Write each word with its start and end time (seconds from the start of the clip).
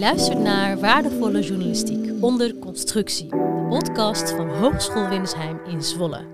luistert 0.00 0.38
naar 0.38 0.78
Waardevolle 0.78 1.40
Journalistiek 1.40 2.12
onder 2.20 2.58
constructie, 2.58 3.28
de 3.28 3.66
podcast 3.68 4.30
van 4.30 4.48
Hogeschool 4.48 5.08
Windersheim 5.08 5.60
in 5.66 5.82
Zwolle. 5.82 6.24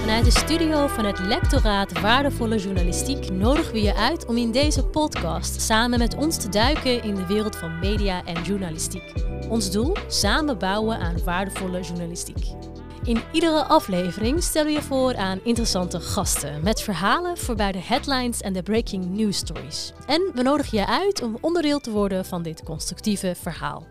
Vanuit 0.00 0.24
de 0.24 0.30
studio 0.30 0.86
van 0.86 1.04
het 1.04 1.18
lectoraat 1.18 2.00
Waardevolle 2.00 2.58
Journalistiek 2.58 3.30
nodigen 3.30 3.72
we 3.72 3.82
je 3.82 3.94
uit 3.94 4.26
om 4.26 4.36
in 4.36 4.52
deze 4.52 4.84
podcast 4.84 5.60
samen 5.60 5.98
met 5.98 6.16
ons 6.16 6.36
te 6.36 6.48
duiken 6.48 7.02
in 7.02 7.14
de 7.14 7.26
wereld 7.26 7.56
van 7.56 7.78
media 7.78 8.24
en 8.24 8.42
journalistiek. 8.42 9.12
Ons 9.48 9.70
doel? 9.70 9.96
Samen 10.08 10.58
bouwen 10.58 10.98
aan 10.98 11.24
waardevolle 11.24 11.80
journalistiek. 11.80 12.73
In 13.04 13.20
iedere 13.32 13.64
aflevering 13.64 14.42
stellen 14.42 14.66
we 14.66 14.72
je 14.72 14.82
voor 14.82 15.16
aan 15.16 15.40
interessante 15.42 16.00
gasten 16.00 16.62
met 16.62 16.82
verhalen 16.82 17.36
voorbij 17.36 17.72
de 17.72 17.80
headlines 17.82 18.40
en 18.40 18.52
de 18.52 18.62
breaking 18.62 19.04
news 19.10 19.36
stories. 19.36 19.92
En 20.06 20.30
we 20.34 20.42
nodigen 20.42 20.78
je 20.78 20.86
uit 20.86 21.22
om 21.22 21.38
onderdeel 21.40 21.80
te 21.80 21.90
worden 21.90 22.24
van 22.24 22.42
dit 22.42 22.62
constructieve 22.62 23.34
verhaal. 23.40 23.86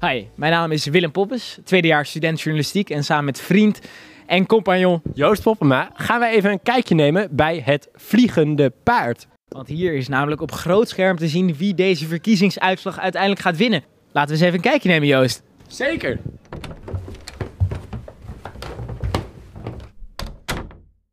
Hi, 0.00 0.26
mijn 0.36 0.52
naam 0.52 0.72
is 0.72 0.86
Willem 0.86 1.10
Poppes, 1.10 1.58
tweedejaars 1.64 2.10
student 2.10 2.40
journalistiek 2.40 2.90
en 2.90 3.04
samen 3.04 3.24
met 3.24 3.40
vriend 3.40 3.80
en 4.26 4.46
compagnon 4.46 5.02
Joost 5.14 5.42
Poppema 5.42 5.90
gaan 5.94 6.18
wij 6.18 6.32
even 6.32 6.50
een 6.50 6.62
kijkje 6.62 6.94
nemen 6.94 7.28
bij 7.30 7.62
het 7.64 7.88
Vliegende 7.94 8.72
Paard. 8.82 9.26
Want 9.48 9.68
hier 9.68 9.94
is 9.94 10.08
namelijk 10.08 10.40
op 10.40 10.52
groot 10.52 10.88
scherm 10.88 11.16
te 11.16 11.28
zien 11.28 11.56
wie 11.56 11.74
deze 11.74 12.06
verkiezingsuitslag 12.06 12.98
uiteindelijk 12.98 13.42
gaat 13.42 13.56
winnen. 13.56 13.84
Laten 14.12 14.28
we 14.28 14.36
eens 14.36 14.46
even 14.46 14.54
een 14.54 14.70
kijkje 14.70 14.88
nemen, 14.88 15.08
Joost. 15.08 15.42
Zeker. 15.66 16.18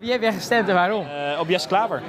Wie 0.10 0.18
heb 0.18 0.28
jij 0.28 0.38
gestemd 0.38 0.68
en 0.68 0.74
waarom? 0.74 1.06
Uh, 1.06 1.40
op 1.40 1.50
Jas 1.50 1.68
Klaver. 1.68 2.02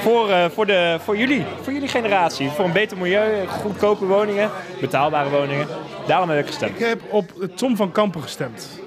Voor, 0.00 0.28
uh, 0.28 0.44
voor, 0.44 0.66
de, 0.66 0.98
voor 1.02 1.16
jullie, 1.16 1.44
voor 1.62 1.72
jullie 1.72 1.88
generatie. 1.88 2.50
Voor 2.50 2.64
een 2.64 2.72
beter 2.72 2.96
milieu, 2.96 3.46
goedkope 3.46 4.06
woningen, 4.06 4.50
betaalbare 4.80 5.30
woningen. 5.30 5.66
Daarom 6.06 6.28
heb 6.28 6.38
ik 6.38 6.46
gestemd. 6.46 6.80
Ik 6.80 6.86
heb 6.86 7.00
op 7.10 7.32
Tom 7.54 7.76
van 7.76 7.92
Kampen 7.92 8.22
gestemd. 8.22 8.80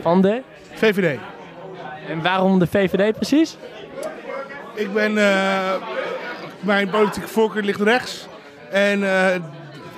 Van 0.00 0.22
de? 0.22 0.42
VVD. 0.72 1.18
En 2.08 2.22
waarom 2.22 2.58
de 2.58 2.66
VVD 2.66 3.16
precies? 3.16 3.56
Ik 4.74 4.92
ben... 4.92 5.12
Uh, 5.12 5.72
mijn 6.60 6.90
politieke 6.90 7.28
voorkeur 7.28 7.62
ligt 7.62 7.80
rechts. 7.80 8.26
En 8.70 9.02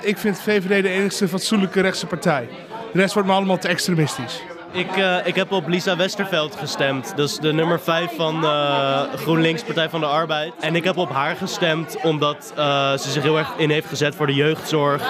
ik 0.00 0.18
vind 0.18 0.40
VVD 0.40 0.82
de 0.82 0.88
enigste 0.88 1.28
fatsoenlijke 1.28 1.80
rechtse 1.80 2.06
partij. 2.06 2.48
De 2.92 3.00
rest 3.00 3.14
wordt 3.14 3.28
me 3.28 3.34
allemaal 3.34 3.58
te 3.58 3.68
extremistisch. 3.68 4.42
Ik, 4.74 4.96
uh, 4.96 5.26
ik 5.26 5.34
heb 5.34 5.52
op 5.52 5.68
Lisa 5.68 5.96
Westerveld 5.96 6.56
gestemd. 6.56 7.12
Dat 7.16 7.28
is 7.28 7.36
de 7.36 7.52
nummer 7.52 7.80
5 7.80 8.16
van 8.16 8.44
uh, 8.44 9.00
GroenLinks 9.14 9.62
Partij 9.62 9.88
van 9.88 10.00
de 10.00 10.06
Arbeid. 10.06 10.52
En 10.60 10.74
ik 10.74 10.84
heb 10.84 10.96
op 10.96 11.10
haar 11.10 11.36
gestemd 11.36 11.96
omdat 12.02 12.52
uh, 12.58 12.92
ze 12.92 13.10
zich 13.10 13.22
heel 13.22 13.38
erg 13.38 13.52
in 13.56 13.70
heeft 13.70 13.86
gezet 13.86 14.14
voor 14.14 14.26
de 14.26 14.34
jeugdzorg. 14.34 15.02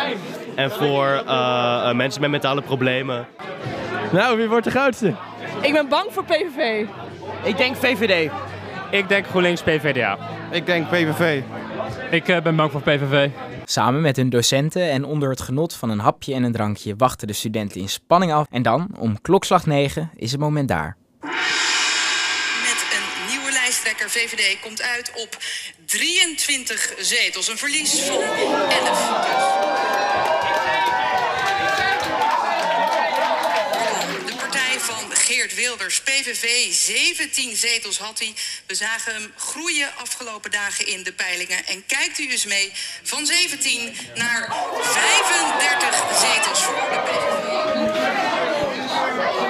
En 0.54 0.70
voor 0.70 1.22
mensen 1.94 2.20
met 2.20 2.30
mentale 2.30 2.62
problemen. 2.62 3.26
Nou, 4.12 4.36
wie 4.36 4.48
wordt 4.48 4.64
de 4.64 4.70
grootste? 4.70 5.14
Ik 5.60 5.72
ben 5.72 5.88
bang 5.88 6.06
voor 6.10 6.24
PVV. 6.24 6.86
Ik 7.42 7.56
denk 7.56 7.76
VVD. 7.76 8.30
Ik 8.90 9.08
denk 9.08 9.26
GroenLinks 9.26 9.62
PVDA. 9.62 10.18
Ik 10.50 10.66
denk 10.66 10.88
PVV. 10.88 11.42
Ik 12.10 12.24
ben 12.42 12.56
bang 12.56 12.70
voor 12.70 12.80
PVV. 12.80 13.28
Samen 13.64 14.00
met 14.00 14.16
hun 14.16 14.30
docenten 14.30 14.90
en 14.90 15.04
onder 15.04 15.30
het 15.30 15.40
genot 15.40 15.74
van 15.74 15.90
een 15.90 15.98
hapje 15.98 16.34
en 16.34 16.42
een 16.42 16.52
drankje 16.52 16.94
wachten 16.96 17.26
de 17.26 17.32
studenten 17.32 17.80
in 17.80 17.88
spanning 17.88 18.32
af. 18.32 18.46
En 18.50 18.62
dan, 18.62 18.88
om 18.98 19.20
klokslag 19.20 19.66
9, 19.66 20.10
is 20.16 20.30
het 20.30 20.40
moment 20.40 20.68
daar. 20.68 20.96
Met 21.20 21.32
een 22.92 23.28
nieuwe 23.28 23.52
lijsttrekker 23.52 24.10
VVD 24.10 24.60
komt 24.60 24.82
uit 24.82 25.12
op 25.14 25.36
23 25.86 26.94
zetels. 26.98 27.48
Een 27.48 27.58
verlies 27.58 28.00
van 28.00 28.20
11. 28.70 30.13
Geert 35.24 35.54
Wilders, 35.54 36.00
PVV, 36.00 36.72
17 36.72 37.56
zetels 37.56 37.98
had 37.98 38.18
hij. 38.18 38.34
We 38.66 38.74
zagen 38.74 39.14
hem 39.14 39.32
groeien 39.36 39.96
afgelopen 39.96 40.50
dagen 40.50 40.86
in 40.86 41.02
de 41.02 41.12
peilingen. 41.12 41.66
En 41.66 41.86
kijkt 41.86 42.18
u 42.18 42.30
eens 42.30 42.44
mee, 42.44 42.72
van 43.02 43.26
17 43.26 43.96
naar 44.14 44.54
35 44.82 46.20
zetels 46.20 46.62
voor 46.62 46.74
de 46.74 47.00
PVV. 47.04 47.64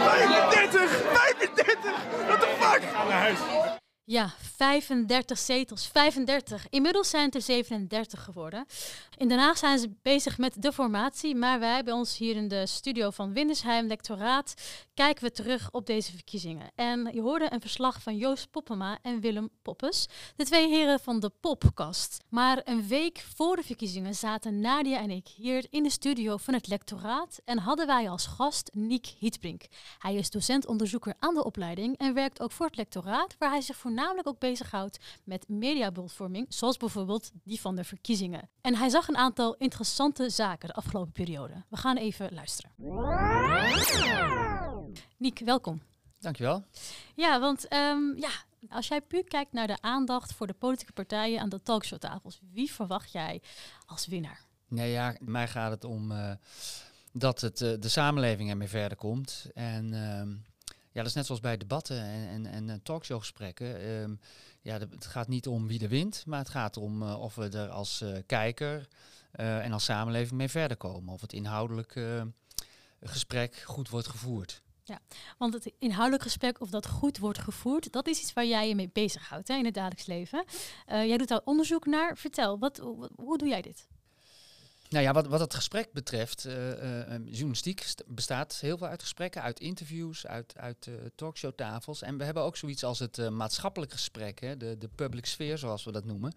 35! 0.05 0.91
35! 1.13 1.93
What 2.27 2.41
the 2.41 2.49
fuck? 2.61 2.83
Naar 2.93 3.21
huis. 3.21 3.64
Ja, 4.07 4.33
35 4.57 5.39
zetels. 5.39 5.87
35. 5.87 6.67
Inmiddels 6.71 7.11
zijn 7.11 7.25
het 7.25 7.35
er 7.35 7.43
37 7.43 8.25
geworden. 8.25 8.67
In 9.17 9.29
Den 9.29 9.39
Haag 9.39 9.59
zijn 9.59 9.79
ze 9.79 9.91
bezig 10.03 10.39
met 10.39 10.63
de 10.63 10.73
formatie, 10.73 11.35
maar 11.35 11.61
wij 11.61 11.85
bij 11.85 11.93
ons 11.93 12.17
hier 12.17 12.37
in 12.37 12.49
de 12.49 12.67
studio 12.67 13.11
van 13.11 13.33
Windersheim 13.33 13.87
Lectoraat 13.87 14.55
kijken 14.95 15.25
we 15.25 15.31
terug 15.31 15.69
op 15.71 15.87
deze 15.87 16.13
verkiezingen. 16.13 16.71
En 16.75 17.11
je 17.13 17.21
hoorde 17.21 17.53
een 17.53 17.61
verslag 17.61 18.03
van 18.03 18.17
Joost 18.17 18.51
Poppema 18.51 18.99
en 19.03 19.21
Willem 19.21 19.49
Poppes, 19.63 20.09
de 20.37 20.45
twee 20.45 20.69
heren 20.69 21.01
van 21.01 21.21
de 21.21 21.31
Popkast. 21.41 22.25
Maar 22.29 22.61
een 22.65 22.89
week 22.89 23.25
voor 23.35 23.57
de 23.57 23.63
verkiezingen 23.63 24.15
zaten 24.15 24.61
Nadia 24.61 24.99
en 24.99 25.11
ik 25.11 25.29
hier 25.29 25.67
in 25.71 25.83
de 25.83 25.91
studio 25.91 26.37
van 26.37 26.55
het 26.55 26.67
lectoraat 26.67 27.41
en 27.45 27.59
hadden 27.59 27.87
wij 27.87 28.11
als 28.11 28.27
gast 28.27 28.71
Niek 28.73 29.07
Hietbrink. 29.19 29.63
Hij 29.99 30.15
is 30.15 30.31
docent-onderzoeker 30.31 31.15
aan 31.19 31.35
de 31.35 31.45
opleiding 31.45 31.97
en 31.99 32.15
werkt 32.15 32.43
ook 32.43 32.53
voor 32.53 32.67
het 32.67 32.77
lectoraat, 32.77 33.37
waar 33.39 33.51
hij 33.51 33.61
zich 33.61 33.77
voornamelijk 33.95 34.29
ook 34.29 34.39
bezighoudt 34.39 34.99
met 35.25 35.49
mediabeeldvorming, 35.49 36.47
zoals 36.49 36.77
bijvoorbeeld 36.77 37.31
die 37.45 37.61
van 37.61 37.77
de 37.77 37.85
verkiezingen. 37.85 38.49
En 38.61 38.77
hij 38.77 38.89
zag 38.89 39.09
een 39.09 39.17
aantal 39.17 39.55
interessante 39.55 40.31
zaken 40.31 40.69
de 40.69 40.75
afgelopen 40.75 41.13
periode. 41.13 41.65
We 41.69 41.77
gaan 41.77 41.97
even 41.97 42.35
luisteren. 42.35 42.73
Niek, 45.17 45.39
welkom. 45.39 45.83
Dankjewel. 46.21 46.65
Ja, 47.15 47.41
want 47.41 47.73
um, 47.73 48.17
ja, 48.19 48.31
als 48.69 48.89
jij 48.89 49.01
puur 49.01 49.25
kijkt 49.25 49.53
naar 49.53 49.67
de 49.67 49.81
aandacht 49.81 50.33
voor 50.33 50.47
de 50.47 50.55
politieke 50.55 50.93
partijen 50.93 51.41
aan 51.41 51.49
de 51.49 51.63
talkshowtafels, 51.63 52.41
wie 52.53 52.73
verwacht 52.73 53.13
jij 53.13 53.43
als 53.87 54.07
winnaar? 54.07 54.45
Nee, 54.69 54.91
ja, 54.91 55.17
mij 55.21 55.49
gaat 55.49 55.71
het 55.71 55.85
om 55.85 56.11
uh, 56.11 56.33
dat 57.13 57.41
het, 57.41 57.61
uh, 57.61 57.73
de 57.81 57.89
samenleving 57.89 58.51
ermee 58.51 58.69
verder 58.69 58.99
komt. 58.99 59.51
En 59.55 59.93
uh, 59.93 60.54
ja, 60.95 61.01
dat 61.01 61.07
is 61.07 61.15
net 61.15 61.27
zoals 61.27 61.41
bij 61.41 61.57
debatten 61.57 62.03
en, 62.03 62.29
en, 62.29 62.47
en 62.47 62.71
eh, 62.71 62.77
talkshowgesprekken. 62.83 63.89
Um, 63.89 64.21
ja, 64.61 64.79
het 64.79 65.07
gaat 65.07 65.29
niet 65.29 65.47
om 65.47 65.67
wie 65.67 65.83
er 65.83 65.89
wint, 65.89 66.27
maar 66.27 66.39
het 66.39 66.49
gaat 66.49 66.77
erom 66.77 67.03
uh, 67.03 67.21
of 67.21 67.35
we 67.35 67.49
er 67.49 67.69
als 67.69 68.03
uh, 68.03 68.19
kijker 68.27 68.89
en 69.33 69.73
als 69.73 69.85
samenleving 69.85 70.39
mee 70.39 70.49
verder 70.49 70.77
komen. 70.77 71.15
Of 71.15 71.21
het 71.21 71.33
inhoudelijk 71.33 72.01
gesprek 73.01 73.57
goed 73.57 73.89
wordt 73.89 74.09
gevoerd. 74.09 74.63
Ja, 74.85 74.99
want 75.39 75.55
het 75.55 75.73
inhoudelijk 75.79 76.23
gesprek, 76.23 76.61
of 76.61 76.71
dat 76.71 76.87
goed 76.87 77.19
wordt 77.19 77.39
gevoerd, 77.39 77.93
dat 77.93 78.07
is 78.07 78.21
iets 78.21 78.33
waar 78.33 78.47
jij 78.47 78.69
je 78.69 78.75
mee 78.75 78.91
bezighoudt 78.93 79.49
hè, 79.49 79.55
in 79.55 79.65
het 79.65 79.75
dagelijks 79.75 80.07
leven. 80.07 80.45
jij 80.87 81.17
doet 81.17 81.29
daar 81.29 81.41
onderzoek 81.45 81.87
naar. 81.87 82.17
Vertel, 82.17 82.59
wat, 82.59 82.79
hoe 83.17 83.39
doe 83.39 83.49
jij 83.49 83.63
dit? 83.63 83.89
Nou 84.89 85.05
ja, 85.05 85.13
wat, 85.13 85.27
wat 85.27 85.41
het 85.41 85.55
gesprek 85.55 85.93
betreft, 85.93 86.47
uh, 86.47 86.69
uh, 86.69 87.05
journalistiek 87.25 87.87
bestaat 88.07 88.57
heel 88.61 88.79
veel 88.79 88.87
uit 88.87 89.03
gesprekken, 89.03 89.43
uit 89.43 89.61
interviews, 89.61 90.27
uit, 90.27 90.55
uit 90.57 90.87
uh, 90.87 90.95
talkshowtafels. 91.15 92.03
En 92.03 92.19
we 92.19 92.25
hebben 92.25 92.43
ook 92.43 92.57
zoiets 92.57 92.85
als 92.85 92.99
het 92.99 93.31
maatschappelijk 93.31 93.93
gesprek, 93.93 94.41
hè, 94.41 94.57
de, 94.57 94.79
de 94.79 94.89
public 94.95 95.27
sphere 95.27 95.57
zoals 95.57 95.85
we 95.85 95.93
dat 95.93 96.05
noemen. 96.05 96.35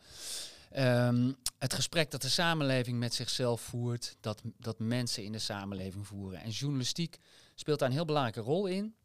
Um, 0.77 1.35
het 1.57 1.73
gesprek 1.73 2.11
dat 2.11 2.21
de 2.21 2.29
samenleving 2.29 2.99
met 2.99 3.13
zichzelf 3.13 3.61
voert, 3.61 4.17
dat, 4.19 4.41
dat 4.57 4.79
mensen 4.79 5.23
in 5.23 5.31
de 5.31 5.39
samenleving 5.39 6.07
voeren. 6.07 6.41
En 6.41 6.49
journalistiek 6.49 7.17
speelt 7.55 7.79
daar 7.79 7.87
een 7.87 7.93
heel 7.93 8.05
belangrijke 8.05 8.41
rol 8.41 8.65
in. 8.67 8.95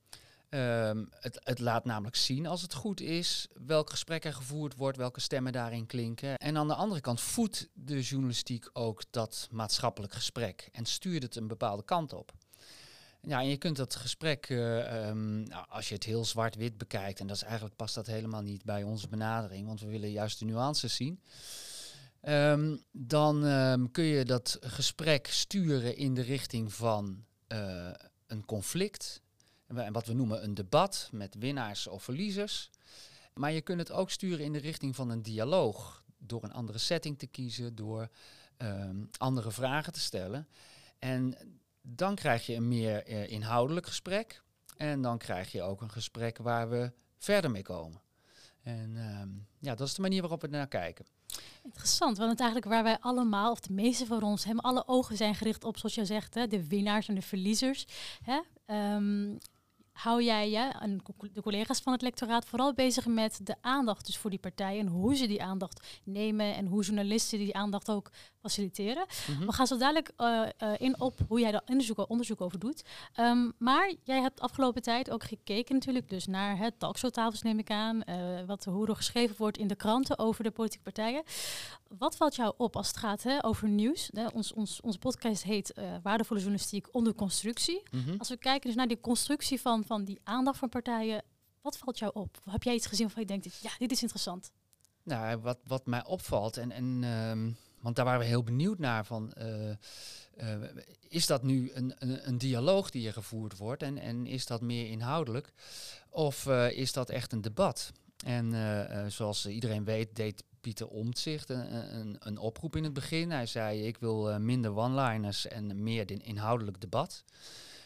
Um, 0.54 1.08
het, 1.10 1.40
het, 1.42 1.58
laat 1.58 1.84
namelijk 1.84 2.16
zien 2.16 2.46
als 2.46 2.62
het 2.62 2.74
goed 2.74 3.00
is 3.00 3.48
welk 3.66 3.90
gesprek 3.90 4.24
er 4.24 4.34
gevoerd 4.34 4.76
wordt, 4.76 4.96
welke 4.96 5.20
stemmen 5.20 5.52
daarin 5.52 5.86
klinken. 5.86 6.36
En 6.36 6.56
aan 6.56 6.68
de 6.68 6.74
andere 6.74 7.00
kant 7.00 7.20
voedt 7.20 7.68
de 7.72 8.00
journalistiek 8.00 8.70
ook 8.72 9.02
dat 9.10 9.48
maatschappelijk 9.50 10.12
gesprek 10.12 10.68
en 10.72 10.84
stuurt 10.84 11.22
het 11.22 11.36
een 11.36 11.46
bepaalde 11.46 11.84
kant 11.84 12.12
op. 12.12 12.32
Ja, 13.20 13.40
en 13.40 13.48
je 13.48 13.56
kunt 13.56 13.76
dat 13.76 13.94
gesprek, 13.94 14.48
uh, 14.48 15.08
um, 15.08 15.42
nou, 15.42 15.66
als 15.68 15.88
je 15.88 15.94
het 15.94 16.04
heel 16.04 16.24
zwart-wit 16.24 16.78
bekijkt, 16.78 17.20
en 17.20 17.26
dat 17.26 17.36
is 17.36 17.42
eigenlijk 17.42 17.76
past 17.76 17.94
dat 17.94 18.06
helemaal 18.06 18.42
niet 18.42 18.64
bij 18.64 18.82
onze 18.82 19.08
benadering, 19.08 19.66
want 19.66 19.80
we 19.80 19.86
willen 19.86 20.10
juist 20.10 20.38
de 20.38 20.44
nuances 20.44 20.94
zien. 20.94 21.20
Um, 22.22 22.82
dan 22.90 23.88
kun 23.92 24.04
je 24.04 24.24
dat 24.24 24.58
gesprek 24.60 25.26
sturen 25.26 25.96
in 25.96 26.14
de 26.14 26.22
richting 26.22 26.72
van 26.72 27.24
uh, 27.48 27.90
een 28.26 28.44
conflict, 28.44 29.20
en 29.76 29.92
wat 29.92 30.06
we 30.06 30.12
noemen 30.12 30.44
een 30.44 30.54
debat 30.54 31.08
met 31.12 31.34
winnaars 31.38 31.86
of 31.86 32.02
verliezers. 32.02 32.70
Maar 33.34 33.52
je 33.52 33.60
kunt 33.60 33.78
het 33.78 33.92
ook 33.92 34.10
sturen 34.10 34.44
in 34.44 34.52
de 34.52 34.58
richting 34.58 34.96
van 34.96 35.10
een 35.10 35.22
dialoog. 35.22 36.04
Door 36.18 36.44
een 36.44 36.52
andere 36.52 36.78
setting 36.78 37.18
te 37.18 37.26
kiezen, 37.26 37.74
door 37.74 38.08
um, 38.58 39.08
andere 39.18 39.50
vragen 39.50 39.92
te 39.92 40.00
stellen. 40.00 40.48
En 40.98 41.36
dan 41.82 42.14
krijg 42.14 42.46
je 42.46 42.54
een 42.54 42.68
meer 42.68 43.08
uh, 43.08 43.30
inhoudelijk 43.30 43.86
gesprek. 43.86 44.42
En 44.76 45.02
dan 45.02 45.18
krijg 45.18 45.52
je 45.52 45.62
ook 45.62 45.80
een 45.80 45.90
gesprek 45.90 46.38
waar 46.38 46.70
we 46.70 46.92
verder 47.18 47.50
mee 47.50 47.62
komen. 47.62 48.00
En 48.62 48.96
um, 49.20 49.46
ja, 49.58 49.74
dat 49.74 49.86
is 49.86 49.94
de 49.94 50.02
manier 50.02 50.20
waarop 50.20 50.40
we 50.40 50.48
naar 50.48 50.68
kijken. 50.68 51.06
Interessant, 51.62 52.16
want 52.16 52.30
het 52.30 52.40
eigenlijk 52.40 52.70
waar 52.70 52.82
wij 52.82 52.98
allemaal, 53.00 53.50
of 53.50 53.60
de 53.60 53.72
meeste 53.72 54.06
van 54.06 54.22
ons, 54.22 54.44
hebben 54.44 54.64
alle 54.64 54.86
ogen 54.86 55.16
zijn 55.16 55.34
gericht 55.34 55.64
op, 55.64 55.78
zoals 55.78 55.94
je 55.94 56.04
zegt, 56.04 56.34
hè, 56.34 56.46
de 56.46 56.66
winnaars 56.66 57.08
en 57.08 57.14
de 57.14 57.22
verliezers. 57.22 57.86
Hè? 58.22 58.40
Ehm, 58.66 59.36
hou 59.92 60.22
jij 60.22 60.50
je 60.50 60.58
en 60.58 61.00
de 61.32 61.42
collega's 61.42 61.80
van 61.80 61.92
het 61.92 62.02
lectoraat 62.02 62.44
vooral 62.44 62.74
bezig 62.74 63.06
met 63.06 63.40
de 63.42 63.56
aandacht 63.60 64.06
dus 64.06 64.18
voor 64.18 64.30
die 64.30 64.38
partijen 64.38 64.80
en 64.80 64.92
hoe 64.92 65.16
ze 65.16 65.26
die 65.26 65.42
aandacht 65.42 66.00
nemen 66.04 66.54
en 66.54 66.66
hoe 66.66 66.82
journalisten 66.82 67.38
die 67.38 67.54
aandacht 67.54 67.90
ook 67.90 68.10
faciliteren. 68.42 69.06
Mhm. 69.28 69.46
We 69.46 69.52
gaan 69.52 69.66
zo 69.66 69.76
dadelijk 69.76 70.12
eh, 70.16 70.42
eh, 70.56 70.72
in 70.78 71.00
op 71.00 71.18
hoe 71.28 71.40
jij 71.40 71.50
daar 71.50 71.62
onderzoek, 71.66 72.08
onderzoek 72.08 72.40
over 72.40 72.58
doet. 72.58 72.82
Ehm, 73.14 73.50
maar 73.58 73.94
jij 74.02 74.20
hebt 74.20 74.40
afgelopen 74.40 74.82
tijd 74.82 75.10
ook 75.10 75.24
gekeken 75.24 75.74
natuurlijk 75.74 76.08
dus 76.08 76.26
naar 76.26 76.58
het 76.58 76.78
talkshowtafels 76.78 77.42
neem 77.42 77.58
ik 77.58 77.70
aan, 77.70 78.02
eh, 78.02 78.16
wat, 78.46 78.64
hoe 78.64 78.86
er 78.86 78.96
geschreven 78.96 79.36
wordt 79.38 79.58
in 79.58 79.66
de 79.66 79.74
kranten 79.74 80.18
over 80.18 80.44
de 80.44 80.50
politieke 80.50 80.84
partijen. 80.84 81.22
Wat 81.98 82.16
valt 82.16 82.36
jou 82.36 82.54
op 82.56 82.76
als 82.76 82.88
het 82.88 82.96
gaat 82.96 83.22
hè, 83.22 83.44
over 83.44 83.68
nieuws? 83.68 84.08
Hè, 84.12 84.26
ons, 84.26 84.52
ons, 84.52 84.80
onze 84.80 84.98
podcast 84.98 85.42
heet 85.42 85.74
Waardevolle 86.02 86.40
journalistiek 86.40 86.88
onder 86.90 87.14
constructie. 87.14 87.82
Mhm. 87.90 88.18
Als 88.18 88.28
we 88.28 88.36
kijken 88.36 88.66
dus 88.66 88.76
naar 88.76 88.88
die 88.88 89.00
constructie 89.00 89.60
van, 89.60 89.84
van 89.84 90.04
die 90.04 90.20
aandacht 90.24 90.58
van 90.58 90.68
partijen, 90.68 91.24
wat 91.60 91.78
valt 91.78 91.98
jou 91.98 92.12
op? 92.14 92.40
Heb 92.50 92.62
jij 92.62 92.74
iets 92.74 92.86
gezien 92.86 93.06
waarvan 93.06 93.22
je 93.22 93.28
denkt, 93.28 93.58
ja, 93.62 93.70
dit 93.78 93.90
is 93.90 94.02
interessant? 94.02 94.52
Nou, 95.02 95.38
wat, 95.38 95.58
wat 95.66 95.86
mij 95.86 96.04
opvalt, 96.04 96.56
en, 96.56 96.70
en 96.70 97.04
ehm, 97.04 97.50
want 97.82 97.96
daar 97.96 98.04
waren 98.04 98.20
we 98.20 98.26
heel 98.26 98.42
benieuwd 98.42 98.78
naar 98.78 99.06
van. 99.06 99.32
eh, 99.32 99.70
eh, 100.36 100.60
is 101.08 101.26
dat 101.26 101.42
nu 101.42 101.70
een, 101.74 101.94
een, 101.98 102.28
een 102.28 102.38
dialoog 102.38 102.90
die 102.90 103.06
er 103.06 103.12
gevoerd 103.12 103.56
wordt 103.56 103.82
en, 103.82 103.98
en 103.98 104.26
is 104.26 104.46
dat 104.46 104.60
meer 104.60 104.90
inhoudelijk? 104.90 105.52
Of 106.08 106.46
eh, 106.46 106.70
is 106.70 106.92
dat 106.92 107.10
echt 107.10 107.32
een 107.32 107.40
debat? 107.40 107.92
En 108.24 109.10
zoals 109.10 109.46
iedereen 109.46 109.84
weet, 109.84 110.16
deed 110.16 110.44
Pieter 110.60 110.88
Omtzigt 110.88 111.48
een, 111.48 111.96
een, 111.98 112.16
een 112.18 112.38
oproep 112.38 112.76
in 112.76 112.84
het 112.84 112.92
begin. 112.92 113.30
Hij 113.30 113.46
zei: 113.46 113.86
Ik 113.86 113.98
wil 113.98 114.40
minder 114.40 114.76
one-liners 114.76 115.46
en 115.46 115.82
meer 115.82 116.10
in 116.10 116.22
inhoudelijk 116.22 116.80
debat. 116.80 117.24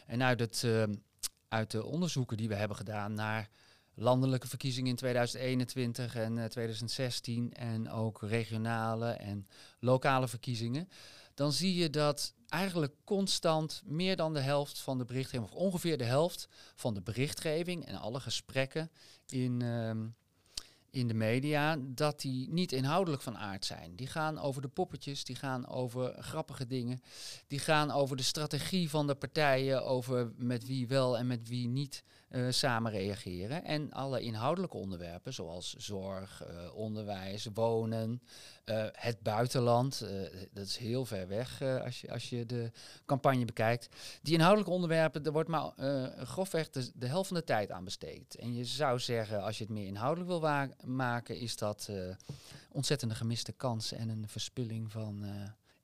En 0.06 0.22
uit, 0.22 0.40
het, 0.40 0.66
uit 1.48 1.70
de 1.70 1.84
onderzoeken 1.84 2.36
die 2.36 2.48
we 2.48 2.54
hebben 2.54 2.76
gedaan 2.76 3.14
naar 3.14 3.48
landelijke 3.98 4.48
verkiezingen 4.48 4.90
in 4.90 4.96
2021 4.96 6.14
en 6.14 6.38
eh, 6.38 6.44
2016 6.44 7.52
en 7.52 7.90
ook 7.90 8.22
regionale 8.22 9.10
en 9.10 9.46
lokale 9.78 10.28
verkiezingen, 10.28 10.88
dan 11.34 11.52
zie 11.52 11.74
je 11.74 11.90
dat 11.90 12.34
eigenlijk 12.48 12.94
constant 13.04 13.82
meer 13.84 14.16
dan 14.16 14.34
de 14.34 14.40
helft 14.40 14.78
van 14.78 14.98
de 14.98 15.04
berichtgeving, 15.04 15.50
of 15.50 15.56
ongeveer 15.58 15.98
de 15.98 16.04
helft 16.04 16.48
van 16.74 16.94
de 16.94 17.02
berichtgeving 17.02 17.84
en 17.84 17.96
alle 17.96 18.20
gesprekken 18.20 18.90
in, 19.26 19.62
ehm, 19.62 20.06
in 20.96 21.08
de 21.08 21.14
media, 21.14 21.76
dat 21.80 22.20
die 22.20 22.48
niet 22.50 22.72
inhoudelijk 22.72 23.22
van 23.22 23.38
aard 23.38 23.64
zijn. 23.64 23.96
Die 23.96 24.06
gaan 24.06 24.38
over 24.38 24.62
de 24.62 24.68
poppetjes, 24.68 25.24
die 25.24 25.36
gaan 25.36 25.68
over 25.68 26.22
grappige 26.22 26.66
dingen, 26.66 27.00
die 27.46 27.58
gaan 27.58 27.90
over 27.90 28.16
de 28.16 28.22
strategie 28.22 28.90
van 28.90 29.06
de 29.06 29.14
partijen, 29.14 29.84
over 29.84 30.32
met 30.36 30.66
wie 30.66 30.88
wel 30.88 31.18
en 31.18 31.26
met 31.26 31.48
wie 31.48 31.68
niet 31.68 32.04
eh, 32.28 32.46
samen 32.50 32.92
reageren. 32.92 33.64
En 33.64 33.92
alle 33.92 34.20
inhoudelijke 34.20 34.76
onderwerpen, 34.76 35.32
zoals 35.32 35.74
zorg, 35.74 36.42
eh, 36.42 36.74
onderwijs, 36.74 37.48
wonen, 37.54 38.22
eh, 38.66 38.86
het 38.92 39.22
buitenland, 39.22 40.00
eh, 40.00 40.10
dat 40.52 40.66
is 40.66 40.76
heel 40.76 41.04
ver 41.04 41.28
weg 41.28 41.60
eh, 41.60 41.82
als, 41.82 42.00
je, 42.00 42.12
als 42.12 42.28
je 42.28 42.46
de 42.46 42.70
campagne 43.04 43.44
bekijkt. 43.44 43.88
Die 44.22 44.34
inhoudelijke 44.34 44.72
onderwerpen, 44.72 45.24
er 45.24 45.32
wordt 45.32 45.48
maar 45.48 45.72
grofweg 46.26 46.70
de, 46.70 46.90
de 46.94 47.06
helft 47.06 47.28
van 47.28 47.36
de 47.36 47.44
tijd 47.44 47.70
aan 47.70 47.84
besteed. 47.84 48.36
En 48.36 48.54
je 48.54 48.64
zou 48.64 48.98
zeggen, 48.98 49.42
als 49.42 49.58
je 49.58 49.64
het 49.64 49.72
meer 49.72 49.86
inhoudelijk 49.86 50.30
wil 50.30 50.68
maken, 50.84 51.38
is 51.38 51.56
dat 51.56 51.90
ontzettende 52.72 53.14
gemiste 53.14 53.52
kans 53.52 53.92
en 53.92 54.08
een 54.08 54.28
verspilling 54.28 54.92
van 54.92 55.24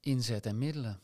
inzet 0.01 0.47
en 0.47 0.59
middelen. 0.59 1.01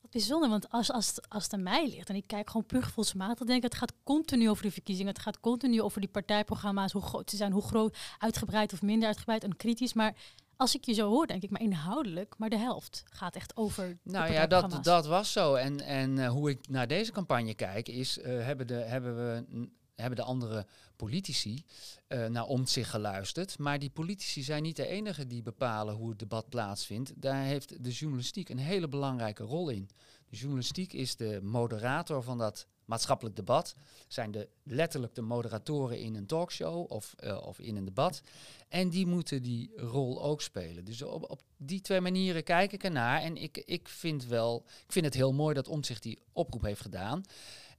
Wat 0.00 0.10
bijzonder, 0.10 0.48
want 0.48 0.70
als, 0.70 0.92
als, 0.92 1.14
als 1.28 1.44
het 1.44 1.52
aan 1.52 1.62
mij 1.62 1.88
ligt 1.88 2.08
en 2.08 2.16
ik 2.16 2.26
kijk 2.26 2.50
gewoon 2.50 2.66
puur 2.66 2.82
gevoelsmatig, 2.82 3.38
dan 3.38 3.46
denk 3.46 3.64
ik 3.64 3.70
het 3.70 3.78
gaat 3.78 3.92
continu 4.02 4.50
over 4.50 4.62
de 4.62 4.70
verkiezingen. 4.70 5.12
Het 5.12 5.22
gaat 5.22 5.40
continu 5.40 5.82
over 5.82 6.00
die 6.00 6.10
partijprogramma's, 6.10 6.92
hoe 6.92 7.02
groot 7.02 7.30
ze 7.30 7.36
zijn, 7.36 7.52
hoe 7.52 7.62
groot, 7.62 7.96
uitgebreid 8.18 8.72
of 8.72 8.82
minder 8.82 9.08
uitgebreid 9.08 9.44
en 9.44 9.56
kritisch. 9.56 9.92
Maar 9.92 10.14
als 10.60 10.74
ik 10.74 10.84
je 10.84 10.92
zo 10.92 11.08
hoor, 11.08 11.26
denk 11.26 11.42
ik, 11.42 11.50
maar 11.50 11.60
inhoudelijk, 11.60 12.34
maar 12.38 12.50
de 12.50 12.58
helft 12.58 13.02
gaat 13.10 13.36
echt 13.36 13.56
over. 13.56 13.98
de 14.02 14.10
Nou 14.10 14.32
ja, 14.32 14.46
dat, 14.46 14.84
dat 14.84 15.06
was 15.06 15.32
zo. 15.32 15.54
En, 15.54 15.80
en 15.80 16.18
eh, 16.18 16.28
hoe 16.28 16.50
ik 16.50 16.68
naar 16.68 16.86
deze 16.86 17.12
campagne 17.12 17.54
kijk, 17.54 17.88
is 17.88 18.18
eh, 18.18 18.44
hebben, 18.44 18.66
de, 18.66 18.74
hebben, 18.74 19.16
we, 19.16 19.68
hebben 19.94 20.16
de 20.16 20.22
andere 20.22 20.66
politici 20.96 21.64
eh, 22.06 22.26
naar 22.26 22.44
om 22.44 22.66
zich 22.66 22.90
geluisterd. 22.90 23.58
Maar 23.58 23.78
die 23.78 23.90
politici 23.90 24.42
zijn 24.42 24.62
niet 24.62 24.76
de 24.76 24.86
enige 24.86 25.26
die 25.26 25.42
bepalen 25.42 25.94
hoe 25.94 26.08
het 26.08 26.18
debat 26.18 26.48
plaatsvindt. 26.48 27.12
Daar 27.16 27.42
heeft 27.42 27.84
de 27.84 27.90
journalistiek 27.90 28.48
een 28.48 28.58
hele 28.58 28.88
belangrijke 28.88 29.42
rol 29.42 29.68
in. 29.68 29.90
Journalistiek 30.30 30.92
is 30.92 31.16
de 31.16 31.40
moderator 31.42 32.22
van 32.22 32.38
dat 32.38 32.66
maatschappelijk 32.84 33.36
debat. 33.36 33.74
Zijn 34.08 34.30
de, 34.30 34.48
letterlijk 34.62 35.14
de 35.14 35.22
moderatoren 35.22 35.98
in 35.98 36.14
een 36.14 36.26
talkshow 36.26 36.90
of, 36.90 37.14
eh, 37.16 37.46
of 37.46 37.58
in 37.58 37.76
een 37.76 37.84
debat. 37.84 38.22
En 38.68 38.88
die 38.88 39.06
moeten 39.06 39.42
die 39.42 39.72
rol 39.76 40.22
ook 40.22 40.42
spelen. 40.42 40.84
Dus 40.84 41.02
op, 41.02 41.30
op 41.30 41.42
die 41.56 41.80
twee 41.80 42.00
manieren 42.00 42.44
kijk 42.44 42.72
ik 42.72 42.84
ernaar. 42.84 43.20
En 43.20 43.36
ik, 43.36 43.56
ik 43.56 43.88
vind 43.88 44.26
wel, 44.26 44.64
ik 44.86 44.92
vind 44.92 45.04
het 45.04 45.14
heel 45.14 45.32
mooi 45.32 45.54
dat 45.54 45.68
Omtzigt 45.68 46.02
die 46.02 46.22
oproep 46.32 46.62
heeft 46.62 46.80
gedaan. 46.80 47.22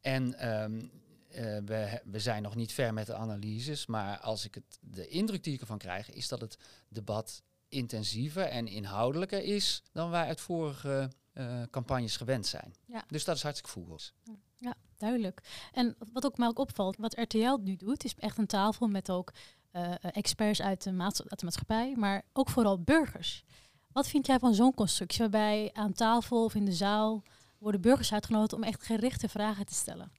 En 0.01 0.33
ehm, 0.33 0.81
eh, 1.27 1.57
we, 1.65 2.01
we 2.05 2.19
zijn 2.19 2.43
nog 2.43 2.55
niet 2.55 2.73
ver 2.73 2.93
met 2.93 3.05
de 3.05 3.15
analyses. 3.15 3.85
Maar 3.85 4.17
als 4.19 4.45
ik 4.45 4.55
het, 4.55 4.77
de 4.79 5.07
indruk 5.07 5.43
die 5.43 5.53
ik 5.53 5.61
ervan 5.61 5.77
krijg, 5.77 6.09
is 6.09 6.27
dat 6.27 6.41
het 6.41 6.57
debat 6.89 7.43
intensiever 7.69 8.43
en 8.43 8.67
inhoudelijker 8.67 9.43
is 9.43 9.83
dan 9.91 10.09
wij 10.09 10.25
uit 10.25 10.41
vorige 10.41 11.09
eh, 11.33 11.61
campagnes 11.69 12.17
gewend 12.17 12.45
zijn. 12.47 12.73
Ja. 12.85 13.03
Dus 13.07 13.23
dat 13.23 13.35
is 13.35 13.41
hartstikke 13.41 13.71
voelbaar. 13.71 14.11
Ja, 14.57 14.73
duidelijk. 14.97 15.41
En 15.71 15.95
wat 16.13 16.25
ook 16.25 16.37
mij 16.37 16.47
ook 16.47 16.59
opvalt, 16.59 16.97
wat 16.97 17.17
RTL 17.17 17.57
nu 17.61 17.75
doet, 17.75 18.03
is 18.03 18.15
echt 18.15 18.37
een 18.37 18.47
tafel 18.47 18.87
met 18.87 19.11
ook 19.11 19.31
eh, 19.71 19.93
experts 20.01 20.61
uit 20.61 20.83
de, 20.83 20.91
maats- 20.91 21.21
uit 21.21 21.39
de 21.39 21.45
maatschappij, 21.45 21.95
maar 21.97 22.23
ook 22.33 22.49
vooral 22.49 22.81
burgers. 22.81 23.43
Wat 23.91 24.07
vind 24.07 24.25
jij 24.25 24.39
van 24.39 24.53
zo'n 24.53 24.73
constructie 24.73 25.19
waarbij 25.19 25.69
aan 25.73 25.93
tafel 25.93 26.43
of 26.43 26.55
in 26.55 26.65
de 26.65 26.73
zaal 26.73 27.23
worden 27.57 27.81
burgers 27.81 28.13
uitgenodigd 28.13 28.53
om 28.53 28.63
echt 28.63 28.83
gerichte 28.83 29.29
vragen 29.29 29.65
te 29.65 29.73
stellen? 29.73 30.11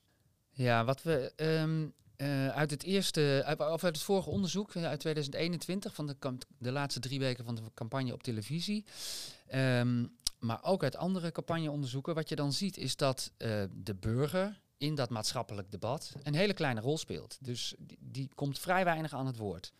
Ja, 0.51 0.85
wat 0.85 1.03
we 1.03 1.33
ehm, 1.35 1.87
eh, 2.15 2.47
uit 2.47 2.71
het 2.71 2.83
eerste, 2.83 3.41
uit, 3.45 3.59
of 3.59 3.83
uit 3.83 3.95
het 3.95 4.05
vorige 4.05 4.29
onderzoek 4.29 4.75
uit 4.75 4.99
2021 4.99 5.95
van 5.95 6.07
de, 6.07 6.37
de 6.57 6.71
laatste 6.71 6.99
drie 6.99 7.19
weken 7.19 7.45
van 7.45 7.55
de 7.55 7.61
campagne 7.73 8.13
op 8.13 8.23
televisie, 8.23 8.85
ehm, 9.47 10.05
maar 10.43 10.63
ook 10.63 10.83
uit 10.83 10.95
andere 10.95 11.31
campagneonderzoeken, 11.31 12.15
wat 12.15 12.29
je 12.29 12.35
dan 12.35 12.53
ziet 12.53 12.77
is 12.77 12.95
dat 12.95 13.31
eh, 13.37 13.63
de 13.75 13.95
burger 13.95 14.61
in 14.77 14.95
dat 14.95 15.09
maatschappelijk 15.09 15.71
debat 15.71 16.11
een 16.23 16.35
hele 16.35 16.53
kleine 16.53 16.81
rol 16.81 16.97
speelt. 16.97 17.37
Dus 17.41 17.73
die, 17.99 18.29
komt 18.35 18.59
vrij 18.59 18.83
weinig 18.83 19.13
aan 19.13 19.25
het 19.25 19.37
woord. 19.37 19.71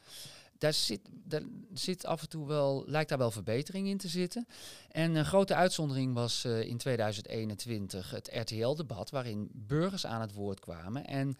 Daar 0.58 0.74
zit, 0.74 1.02
daar 1.12 1.42
zit 1.74 2.06
af 2.06 2.22
en 2.22 2.30
toe 2.30 2.48
wel, 2.48 2.84
lijkt 2.88 3.10
daar 3.10 3.18
wel 3.18 3.32
verbetering 3.32 3.88
in 3.88 3.98
te 3.98 4.08
zitten. 4.08 4.48
En 4.92 5.16
een 5.16 5.26
grote 5.26 5.56
uitzondering 5.56 6.14
was 6.14 6.44
eh, 6.44 6.62
in 6.62 6.78
2021 6.78 8.12
het 8.12 8.30
RTL-debat, 8.34 9.10
waarin 9.10 9.50
burgers 9.54 10.06
aan 10.06 10.22
het 10.22 10.34
woord 10.34 10.60
kwamen. 10.60 11.06
En 11.06 11.36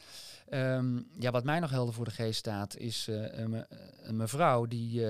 ehm, 0.50 1.02
ja, 1.20 1.32
wat 1.32 1.44
mij 1.44 1.60
nog 1.60 1.70
helder 1.70 1.94
voor 1.94 2.06
de 2.06 2.12
geest 2.12 2.40
staat, 2.40 2.78
is 2.78 3.08
eh, 3.08 3.38
een, 3.40 3.50
me- 3.50 3.68
een 4.02 4.16
mevrouw 4.16 4.66
die 4.66 5.06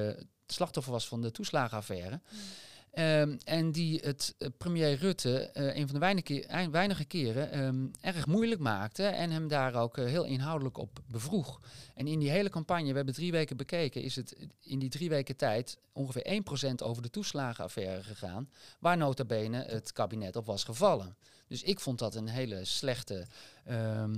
slachtoffer 0.47 0.91
was 0.91 1.07
van 1.07 1.21
de 1.21 1.31
toeslagenaffaire. 1.31 2.21
Ehm, 2.93 3.37
en 3.45 3.71
die 3.71 3.99
het 4.03 4.35
eh, 4.37 4.47
premier 4.57 4.95
Rutte 4.95 5.39
eh, 5.39 5.75
een 5.75 5.85
van 5.85 5.93
de 5.93 5.99
weinige, 5.99 6.67
weinige 6.71 7.05
keren 7.05 7.51
ehm, 7.51 7.85
erg 8.01 8.27
moeilijk 8.27 8.61
maakte 8.61 9.03
en 9.03 9.31
hem 9.31 9.47
daar 9.47 9.75
ook 9.75 9.97
eh, 9.97 10.05
heel 10.05 10.23
inhoudelijk 10.23 10.77
op 10.77 10.99
bevroeg. 11.07 11.59
En 11.95 12.07
in 12.07 12.19
die 12.19 12.29
hele 12.29 12.49
campagne, 12.49 12.89
we 12.89 12.95
hebben 12.95 13.13
drie 13.13 13.31
weken 13.31 13.57
bekeken, 13.57 14.01
is 14.01 14.15
het 14.15 14.35
in 14.61 14.79
die 14.79 14.89
drie 14.89 15.09
weken 15.09 15.35
tijd 15.35 15.77
ongeveer 15.93 16.41
1% 16.71 16.75
over 16.83 17.01
de 17.01 17.09
toeslagenaffaire 17.09 18.03
gegaan, 18.03 18.49
waar 18.79 18.97
nota 18.97 19.25
bene 19.25 19.63
het 19.63 19.93
kabinet 19.93 20.35
op 20.35 20.45
was 20.45 20.63
gevallen. 20.63 21.15
Dus 21.47 21.63
ik 21.63 21.79
vond 21.79 21.99
dat 21.99 22.15
een 22.15 22.27
hele 22.27 22.65
slechte 22.65 23.27
ehm, 23.65 24.15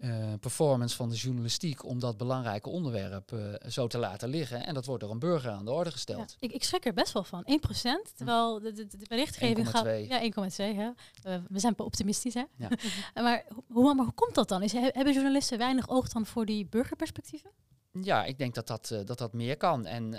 eh, 0.00 0.32
performance 0.40 0.96
van 0.96 1.08
de 1.08 1.14
journalistiek 1.14 1.84
om 1.84 1.98
dat 1.98 2.16
belangrijke 2.16 2.68
onderwerp 2.68 3.32
eh, 3.32 3.70
zo 3.70 3.86
te 3.86 3.98
laten 3.98 4.28
liggen. 4.28 4.66
En 4.66 4.74
dat 4.74 4.86
wordt 4.86 5.02
door 5.02 5.10
een 5.12 5.18
burger 5.18 5.50
aan 5.50 5.64
de 5.64 5.70
orde 5.70 5.84
Ja, 5.90 5.94
gesteld. 5.94 6.36
ik, 6.38 6.52
ik 6.52 6.64
schrik 6.64 6.86
er 6.86 6.94
best 6.94 7.12
wel 7.12 7.24
van. 7.24 7.44
1%, 7.44 8.12
terwijl 8.16 8.60
de, 8.60 8.72
de, 8.72 8.86
de 8.86 9.06
berichtgeving 9.08 9.68
gaat... 9.70 9.86
1,2. 9.86 9.90
Ja, 10.08 10.20
1,2. 10.22 10.30
Hè. 10.56 10.90
Eh, 11.22 11.38
we 11.48 11.58
zijn 11.58 11.78
optimistisch, 11.78 12.34
hè? 12.34 12.44
Ja. 12.56 12.68
maar, 13.22 13.44
hoe, 13.66 13.94
maar 13.94 14.04
hoe 14.04 14.14
komt 14.14 14.34
dat 14.34 14.48
dan? 14.48 14.62
Is, 14.62 14.72
he- 14.72 14.90
hebben 14.92 15.12
journalisten 15.14 15.58
weinig 15.58 15.88
oog 15.88 16.08
dan 16.08 16.26
voor 16.26 16.46
die 16.46 16.66
burgerperspectieven? 16.66 17.50
Ja, 18.02 18.24
ik 18.24 18.38
denk 18.38 18.54
dat 18.54 18.66
dat, 18.66 18.94
dat, 19.04 19.18
dat 19.18 19.32
meer 19.32 19.56
kan. 19.56 19.86
En 19.86 20.10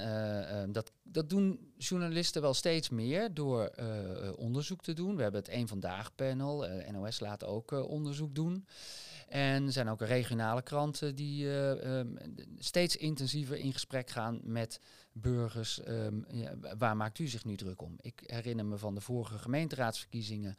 dat, 0.72 0.92
dat 1.12 1.30
doen 1.30 1.72
journalisten 1.78 2.42
wel 2.42 2.54
steeds 2.54 2.90
meer 2.90 3.34
door 3.34 3.66
eh, 3.66 4.28
eh, 4.28 4.38
onderzoek 4.38 4.82
te 4.82 4.94
doen. 4.94 5.16
We 5.16 5.22
hebben 5.22 5.42
het 5.42 5.52
Eén 5.54 5.68
Vandaag 5.68 6.16
panel, 6.16 6.66
eh, 6.66 6.92
NOS 6.92 7.20
laat 7.20 7.44
ook 7.44 7.72
onderzoek 7.72 8.36
doen. 8.36 8.66
En 9.28 9.66
er 9.66 9.72
zijn 9.72 9.90
ook 9.90 10.02
regionale 10.02 10.62
kranten 10.62 11.16
die 11.16 11.46
eh, 11.48 12.00
ehm, 12.00 12.08
steeds 12.58 12.96
intensiever 12.96 13.58
in 13.58 13.74
gesprek 13.74 14.10
gaan 14.10 14.40
met 14.44 14.80
burgers. 15.12 15.82
ehm, 15.84 16.16
ja, 16.32 16.58
wa- 16.60 16.78
waar 16.78 16.98
maakt 16.98 17.20
u 17.20 17.28
zich 17.28 17.46
nu 17.46 17.56
druk 17.56 17.82
om? 17.82 17.96
Ik 18.02 18.22
herinner 18.26 18.66
me 18.66 18.78
van 18.78 18.96
de 18.96 19.02
vorige 19.02 19.38
gemeenteraadsverkiezingen 19.38 20.58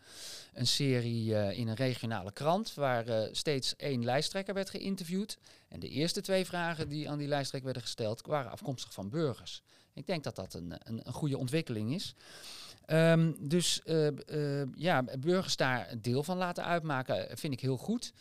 een 0.53 0.67
serie 0.67 1.55
in 1.55 1.69
een 1.69 1.75
regionale 1.75 2.33
krant 2.33 2.75
waar 2.75 3.29
steeds 3.33 3.77
één 3.77 4.05
lijsttrekker 4.05 4.55
werd 4.55 4.71
geïnterviewd. 4.71 5.39
En 5.69 5.81
de 5.81 5.89
eerste 5.89 6.21
twee 6.21 6.45
vragen 6.45 6.89
die 6.89 7.11
aan 7.11 7.19
die 7.19 7.29
lijsttrekker 7.29 7.71
werden 7.73 7.89
gesteld 7.89 8.27
waren 8.27 8.51
afkomstig 8.51 8.93
van 8.93 9.09
burgers. 9.11 9.63
Ik 10.01 10.07
denk 10.07 10.25
dat 10.25 10.37
dat 10.37 10.55
een, 10.55 10.73
een, 10.79 11.01
een 11.05 11.13
goede 11.13 11.39
ontwikkeling 11.39 11.95
is. 11.95 12.15
Ehm, 12.91 13.33
dus 13.39 13.83
eh, 13.83 14.07
eh, 14.61 14.69
ja, 14.75 15.05
burgers 15.19 15.57
daar 15.57 15.95
deel 16.01 16.23
van 16.23 16.37
laten 16.37 16.65
uitmaken, 16.65 17.39
vind 17.39 17.53
ik 17.53 17.61
heel 17.61 17.77
goed. 17.77 18.13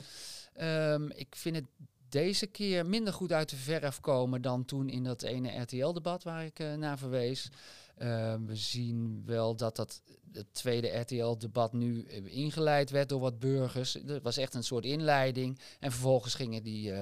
Ehm, 0.54 1.10
ik 1.10 1.36
vind 1.36 1.56
het 1.56 1.66
deze 2.10 2.48
keer 2.48 2.86
minder 2.86 3.14
goed 3.14 3.32
uit 3.32 3.50
de 3.50 3.56
verf 3.56 4.00
komen 4.00 4.42
dan 4.42 4.66
toen 4.66 4.90
in 4.90 5.04
dat 5.04 5.22
ene 5.22 5.60
RTL-debat 5.62 6.24
waar 6.24 6.46
ik 6.46 6.60
eh, 6.60 6.74
naar 6.74 6.98
verwees. 6.98 7.50
Ehm, 7.98 8.46
we 8.46 8.56
zien 8.56 9.24
wel 9.26 9.56
dat 9.56 9.76
dat 9.76 10.02
het 10.32 10.54
tweede 10.54 10.88
RTL-debat 11.00 11.74
nu 11.74 12.04
ingeleid 12.24 12.90
werd 12.90 13.10
door 13.10 13.20
wat 13.20 13.40
burgers. 13.40 13.94
Het 13.94 14.22
was 14.22 14.38
echt 14.38 14.54
een 14.54 14.64
soort 14.64 14.86
inleiding. 14.86 15.60
En 15.80 15.92
vervolgens 15.92 16.34
gingen 16.34 16.64
die 16.64 16.94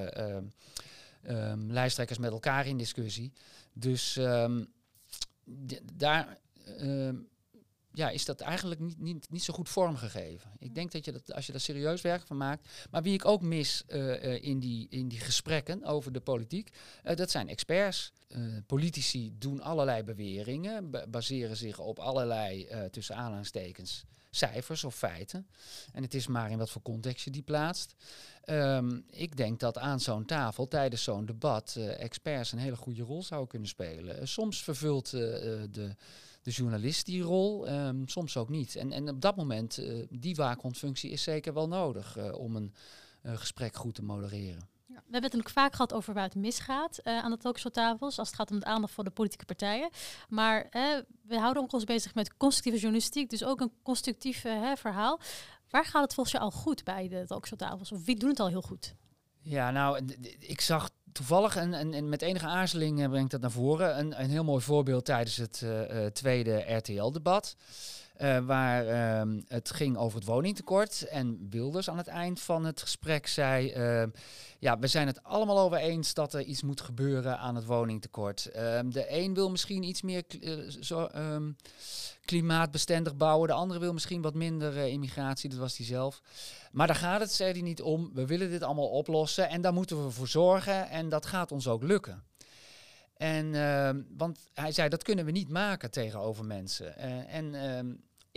lijsttrekkers 1.67 2.19
met 2.19 2.31
elkaar 2.31 2.67
in 2.67 2.77
discussie. 2.77 3.33
Dus 3.79 4.17
ehm, 4.17 4.63
daar 5.93 6.39
ehm, 6.65 7.15
ja, 7.97 8.09
is 8.09 8.25
dat 8.25 8.41
eigenlijk 8.41 8.79
niet, 8.79 8.99
niet, 8.99 9.29
niet 9.29 9.43
zo 9.43 9.53
goed 9.53 9.69
vormgegeven. 9.69 10.51
Ik 10.59 10.75
denk 10.75 10.91
dat 10.91 11.05
je 11.05 11.11
dat, 11.11 11.33
als 11.33 11.45
je 11.45 11.51
daar 11.51 11.61
serieus 11.61 12.01
werk 12.01 12.27
van 12.27 12.37
maakt. 12.37 12.69
Maar 12.91 13.03
wie 13.03 13.13
ik 13.13 13.25
ook 13.25 13.41
mis 13.41 13.83
eh, 13.87 14.33
eh, 14.35 14.43
in, 14.43 14.59
die, 14.59 14.87
in 14.89 15.07
die 15.07 15.19
gesprekken 15.19 15.83
over 15.83 16.11
de 16.11 16.19
politiek, 16.19 16.69
eh, 17.03 17.15
dat 17.15 17.31
zijn 17.31 17.49
experts. 17.49 18.11
Politici 18.65 19.33
doen 19.37 19.61
allerlei 19.61 20.03
beweringen, 20.03 20.89
ba- 20.91 21.07
baseren 21.07 21.57
zich 21.57 21.79
op 21.79 21.99
allerlei, 21.99 22.67
tussen 22.91 23.15
aanhalingstekens, 23.15 24.03
cijfers 24.29 24.83
of 24.83 24.95
feiten. 24.95 25.47
En 25.93 26.03
het 26.03 26.13
is 26.13 26.27
maar 26.27 26.51
in 26.51 26.57
wat 26.57 26.69
voor 26.69 26.81
context 26.81 27.23
je 27.23 27.31
die 27.31 27.41
plaatst. 27.41 27.95
Ehm, 28.43 28.99
ik 29.09 29.37
denk 29.37 29.59
dat 29.59 29.77
aan 29.77 29.99
zo'n 29.99 30.25
tafel 30.25 30.67
tijdens 30.67 31.03
zo'n 31.03 31.25
debat 31.25 31.75
eh, 31.77 32.01
experts 32.01 32.51
een 32.51 32.59
hele 32.59 32.75
goede 32.75 33.03
rol 33.03 33.23
zouden 33.23 33.49
kunnen 33.49 33.67
spelen. 33.67 34.19
Eh, 34.19 34.25
soms 34.25 34.63
vervult 34.63 35.05
eh, 35.05 35.21
de, 35.71 35.95
de 36.41 36.51
journalist 36.51 37.05
die 37.05 37.21
rol, 37.21 37.67
ehm, 37.67 38.05
soms 38.05 38.37
ook 38.37 38.49
niet. 38.49 38.75
En, 38.75 38.91
en 38.91 39.09
op 39.09 39.21
dat 39.21 39.35
moment, 39.35 39.81
die 40.09 40.35
waakhondfunctie 40.35 41.11
is 41.11 41.23
zeker 41.23 41.53
wel 41.53 41.67
nodig 41.67 42.33
om 42.33 42.55
een 42.55 42.73
gesprek 43.23 43.75
goed 43.75 43.95
te 43.95 44.03
modereren. 44.03 44.76
We 45.05 45.17
hebben 45.17 45.39
het 45.39 45.51
vaak 45.51 45.71
gehad 45.71 45.93
over 45.93 46.13
waar 46.13 46.23
het 46.23 46.35
misgaat 46.35 46.97
eh, 46.97 47.17
aan 47.17 47.31
de 47.31 47.37
talkshowtafels, 47.37 48.19
als 48.19 48.27
het 48.27 48.37
gaat 48.37 48.49
om 48.49 48.55
het 48.55 48.65
aandacht 48.65 48.93
voor 48.93 49.03
de 49.03 49.09
politieke 49.09 49.45
partijen. 49.45 49.89
Maar 50.29 50.67
we 51.21 51.39
houden 51.39 51.71
ons 51.71 51.83
bezig 51.83 52.15
met 52.15 52.37
constructieve 52.37 52.79
journalistiek, 52.79 53.29
dus 53.29 53.43
ook 53.43 53.61
een 53.61 53.71
constructief 53.83 54.43
eh, 54.43 54.71
verhaal. 54.75 55.19
Waar 55.69 55.85
gaat 55.85 56.01
het 56.03 56.13
volgens 56.13 56.35
jou 56.35 56.51
al 56.51 56.59
goed 56.59 56.83
bij 56.83 57.07
de 57.07 57.23
talkshowtafels? 57.25 57.91
Of 57.91 58.05
wie 58.05 58.15
doet 58.15 58.29
het 58.29 58.39
al 58.39 58.47
heel 58.47 58.61
goed? 58.61 58.95
Ja, 59.39 59.71
nou, 59.71 60.05
ik 60.39 60.61
zag 60.61 60.89
toevallig, 61.11 61.55
en, 61.55 61.73
en, 61.73 62.09
met 62.09 62.21
enige 62.21 62.47
aarzeling 62.47 63.01
eh, 63.01 63.09
breng 63.09 63.25
ik 63.25 63.31
dat 63.31 63.41
naar 63.41 63.51
voren, 63.51 63.99
een, 63.99 64.21
een 64.21 64.29
heel 64.29 64.43
mooi 64.43 64.63
voorbeeld 64.63 65.05
tijdens 65.05 65.37
het 65.37 65.65
tweede 66.13 66.73
RTL-debat. 66.75 67.55
Eh, 68.17 68.37
waar 68.39 68.87
ehm, 68.87 69.41
het 69.47 69.71
ging 69.71 69.97
over 69.97 70.17
het 70.17 70.27
woningtekort. 70.27 71.07
En 71.07 71.47
Wilders 71.49 71.89
aan 71.89 71.97
het 71.97 72.07
eind 72.07 72.39
van 72.39 72.65
het 72.65 72.81
gesprek 72.81 73.27
zei: 73.27 73.71
ehm, 73.71 74.09
Ja, 74.59 74.79
we 74.79 74.87
zijn 74.87 75.07
het 75.07 75.23
allemaal 75.23 75.59
over 75.59 75.77
eens 75.77 76.13
dat 76.13 76.33
er 76.33 76.41
iets 76.41 76.63
moet 76.63 76.81
gebeuren 76.81 77.39
aan 77.39 77.55
het 77.55 77.65
woningtekort. 77.65 78.45
Ehm, 78.45 78.89
de 78.89 79.05
een 79.09 79.33
wil 79.33 79.49
misschien 79.49 79.83
iets 79.83 80.01
meer 80.01 80.23
eh, 80.41 80.57
zo, 80.79 81.09
klimaatbestendig 82.25 83.15
bouwen. 83.15 83.47
De 83.47 83.53
andere 83.53 83.79
wil 83.79 83.93
misschien 83.93 84.21
wat 84.21 84.33
minder 84.33 84.77
eh, 84.77 84.87
immigratie. 84.87 85.49
Dat 85.49 85.59
was 85.59 85.77
hij 85.77 85.85
zelf. 85.85 86.21
Maar 86.71 86.87
daar 86.87 86.95
gaat 86.95 87.19
het, 87.19 87.31
zei 87.31 87.51
hij 87.51 87.61
niet 87.61 87.81
om. 87.81 88.11
We 88.13 88.25
willen 88.25 88.49
dit 88.49 88.63
allemaal 88.63 88.89
oplossen 88.89 89.49
en 89.49 89.61
daar 89.61 89.73
moeten 89.73 90.05
we 90.05 90.11
voor 90.11 90.27
zorgen. 90.27 90.89
En 90.89 91.09
dat 91.09 91.25
gaat 91.25 91.51
ons 91.51 91.67
ook 91.67 91.83
lukken. 91.83 92.23
En, 93.17 93.51
want 94.17 94.39
hij 94.53 94.71
zei, 94.71 94.89
dat 94.89 95.03
kunnen 95.03 95.25
we 95.25 95.31
niet 95.31 95.49
maken 95.49 95.91
tegenover 95.91 96.45
mensen. 96.45 96.97
En 97.27 97.55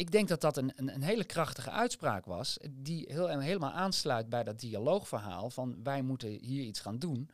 ik 0.01 0.11
denk 0.11 0.29
dat 0.29 0.41
dat 0.41 0.57
een, 0.57 0.73
een, 0.77 0.95
een 0.95 1.03
hele 1.03 1.25
krachtige 1.25 1.71
uitspraak 1.71 2.25
was, 2.25 2.59
die 2.71 3.05
heel, 3.09 3.39
helemaal 3.39 3.73
aansluit 3.73 4.29
bij 4.29 4.45
dat 4.45 4.61
dialoogverhaal 4.61 5.51
van 5.51 5.77
wij 5.83 6.03
moeten 6.03 6.29
hier 6.29 6.63
iets 6.63 6.81
gaan 6.81 6.99
doen. 6.99 7.31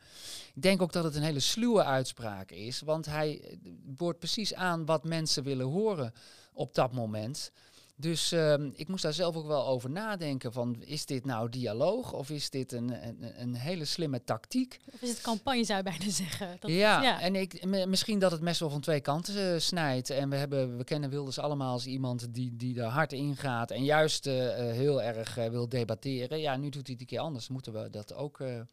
Ik 0.55 0.61
denk 0.61 0.81
ook 0.81 0.91
dat 0.91 1.03
het 1.03 1.15
een 1.15 1.21
hele 1.21 1.39
sluwe 1.39 1.83
uitspraak 1.83 2.51
is, 2.51 2.81
want 2.81 3.05
hij 3.05 3.41
eh, 3.41 3.57
boort 3.83 4.19
precies 4.19 4.53
aan 4.53 4.85
wat 4.85 5.03
mensen 5.03 5.43
willen 5.43 5.65
horen 5.65 6.13
op 6.53 6.73
dat 6.73 6.93
moment. 6.93 7.51
Dus 7.99 8.31
ehm, 8.31 8.69
ik 8.73 8.87
moest 8.87 9.03
daar 9.03 9.13
zelf 9.13 9.35
ook 9.35 9.47
wel 9.47 9.67
over 9.67 9.89
nadenken 9.89 10.53
van, 10.53 10.83
is 10.83 11.05
dit 11.05 11.25
nou 11.25 11.49
dialoog 11.49 12.13
of 12.13 12.29
is 12.29 12.49
dit 12.49 12.71
een, 12.71 13.07
een, 13.07 13.41
een 13.41 13.55
hele 13.55 13.85
slimme 13.85 14.23
tactiek? 14.23 14.79
Of 14.93 15.01
is 15.01 15.09
het 15.09 15.21
campagne, 15.21 15.63
zou 15.63 15.77
je 15.77 15.83
bijna 15.83 16.11
zeggen? 16.11 16.57
Dat, 16.59 16.71
ja, 16.71 17.21
en 17.21 17.35
ik, 17.35 17.65
misschien 17.65 18.19
dat 18.19 18.31
het 18.31 18.41
mes 18.41 18.59
wel 18.59 18.69
van 18.69 18.81
twee 18.81 19.01
kanten 19.01 19.53
eh, 19.53 19.59
snijdt. 19.59 20.09
En 20.09 20.29
we, 20.29 20.35
hebben, 20.35 20.77
we 20.77 20.83
kennen 20.83 21.09
Wilders 21.09 21.39
allemaal 21.39 21.71
als 21.71 21.85
iemand 21.85 22.33
die, 22.33 22.55
die 22.55 22.81
er 22.81 22.87
hard 22.87 23.13
in 23.13 23.35
gaat 23.35 23.71
en 23.71 23.83
juist 23.83 24.27
eh, 24.27 24.69
eh, 24.69 24.75
heel 24.75 25.01
erg 25.01 25.35
wil 25.35 25.69
debatteren. 25.69 26.39
Ja, 26.39 26.57
nu 26.57 26.69
doet 26.69 26.87
hij 26.87 26.91
het 26.91 27.01
een 27.01 27.05
keer 27.05 27.19
anders. 27.19 27.49
Moeten 27.49 27.73
we 27.73 27.89
dat 27.89 28.13
ook, 28.13 28.37
daar 28.37 28.67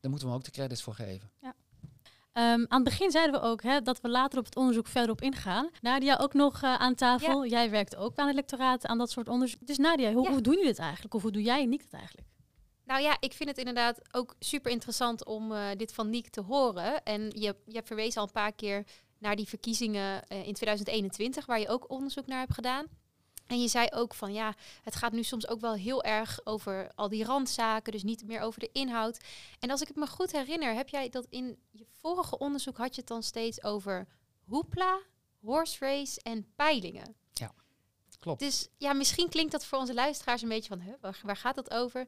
moeten 0.00 0.20
we 0.20 0.26
hem 0.26 0.34
ook 0.34 0.44
de 0.44 0.50
credits 0.50 0.82
voor 0.82 0.94
geven. 0.94 1.30
Ehm, 2.36 2.64
aan 2.68 2.80
het 2.80 2.84
begin 2.84 3.10
zeiden 3.10 3.40
we 3.40 3.46
ook 3.46 3.62
hè, 3.62 3.80
dat 3.80 4.00
we 4.00 4.08
later 4.08 4.38
op 4.38 4.44
het 4.44 4.56
onderzoek 4.56 4.86
verder 4.86 5.10
op 5.10 5.20
ingaan. 5.20 5.70
Nadia 5.80 6.16
ook 6.20 6.34
nog 6.34 6.62
eh, 6.62 6.74
aan 6.74 6.94
tafel. 6.94 7.46
Jij 7.46 7.70
werkt 7.70 7.96
ook 7.96 8.16
aan 8.16 8.26
het 8.26 8.34
lectoraat, 8.36 8.86
aan 8.86 8.98
dat 8.98 9.10
soort 9.10 9.28
onderzoek. 9.28 9.66
Dus 9.66 9.76
Nadia, 9.78 10.12
hoe, 10.12 10.24
Ja. 10.24 10.30
hoe 10.30 10.40
doen 10.40 10.52
jullie 10.52 10.68
dit 10.68 10.78
eigenlijk? 10.78 11.14
Of 11.14 11.22
hoe 11.22 11.30
doe 11.30 11.42
jij 11.42 11.62
en 11.62 11.68
Nick 11.68 11.80
het 11.82 11.92
eigenlijk? 11.92 12.28
Nou 12.84 13.02
ja, 13.02 13.16
ik 13.20 13.32
vind 13.32 13.48
het 13.48 13.58
inderdaad 13.58 14.00
ook 14.12 14.34
super 14.38 14.70
interessant 14.70 15.24
om 15.24 15.52
eh, 15.52 15.66
dit 15.76 15.94
van 15.94 16.10
Niek 16.10 16.28
te 16.28 16.40
horen. 16.40 17.02
En 17.02 17.22
je, 17.22 17.56
je 17.66 17.74
hebt 17.74 17.86
verwezen 17.86 18.20
al 18.20 18.26
een 18.26 18.32
paar 18.32 18.52
keer 18.52 18.84
naar 19.18 19.36
die 19.36 19.48
verkiezingen 19.48 20.26
eh, 20.28 20.46
in 20.46 20.54
2021, 20.54 21.46
waar 21.46 21.60
je 21.60 21.68
ook 21.68 21.90
onderzoek 21.90 22.26
naar 22.26 22.38
hebt 22.38 22.54
gedaan. 22.54 22.86
En 23.46 23.60
je 23.60 23.68
zei 23.68 23.86
ook 23.90 24.14
van 24.14 24.32
ja, 24.32 24.54
het 24.82 24.94
gaat 24.94 25.12
nu 25.12 25.22
soms 25.22 25.48
ook 25.48 25.60
wel 25.60 25.74
heel 25.74 26.02
erg 26.02 26.40
over 26.44 26.90
al 26.94 27.08
die 27.08 27.24
randzaken, 27.24 27.92
dus 27.92 28.02
niet 28.02 28.24
meer 28.24 28.40
over 28.40 28.60
de 28.60 28.70
inhoud. 28.72 29.20
En 29.58 29.70
als 29.70 29.80
ik 29.80 29.88
het 29.88 29.96
me 29.96 30.06
goed 30.06 30.32
herinner, 30.32 30.74
heb 30.74 30.88
jij 30.88 31.08
dat 31.08 31.26
in 31.28 31.58
je 31.70 31.86
vorige 31.90 32.38
onderzoek 32.38 32.76
had 32.76 32.94
je 32.94 33.00
het 33.00 33.10
dan 33.10 33.22
steeds 33.22 33.64
over 33.64 34.06
hoepla, 34.44 35.00
horse 35.40 35.84
race 35.84 36.20
en 36.22 36.52
peilingen. 36.56 37.16
Ja, 37.32 37.54
klopt. 38.18 38.40
Dus 38.40 38.68
ja, 38.76 38.92
misschien 38.92 39.28
klinkt 39.28 39.52
dat 39.52 39.64
voor 39.64 39.78
onze 39.78 39.94
luisteraars 39.94 40.42
een 40.42 40.48
beetje 40.48 40.68
van, 40.68 40.80
huh, 40.80 40.94
waar, 41.00 41.20
waar 41.22 41.36
gaat 41.36 41.54
dat 41.54 41.70
over? 41.70 42.06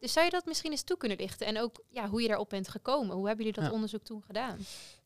Dus 0.00 0.12
zou 0.12 0.24
je 0.24 0.30
dat 0.30 0.44
misschien 0.46 0.70
eens 0.70 0.82
toe 0.82 0.96
kunnen 0.96 1.18
lichten? 1.18 1.46
En 1.46 1.58
ook 1.60 1.82
ja, 1.88 2.08
hoe 2.08 2.22
je 2.22 2.28
daarop 2.28 2.48
bent 2.48 2.68
gekomen? 2.68 3.16
Hoe 3.16 3.26
hebben 3.26 3.44
jullie 3.44 3.60
dat 3.60 3.68
Ja. 3.70 3.74
onderzoek 3.76 4.02
toen 4.04 4.22
gedaan? 4.22 4.58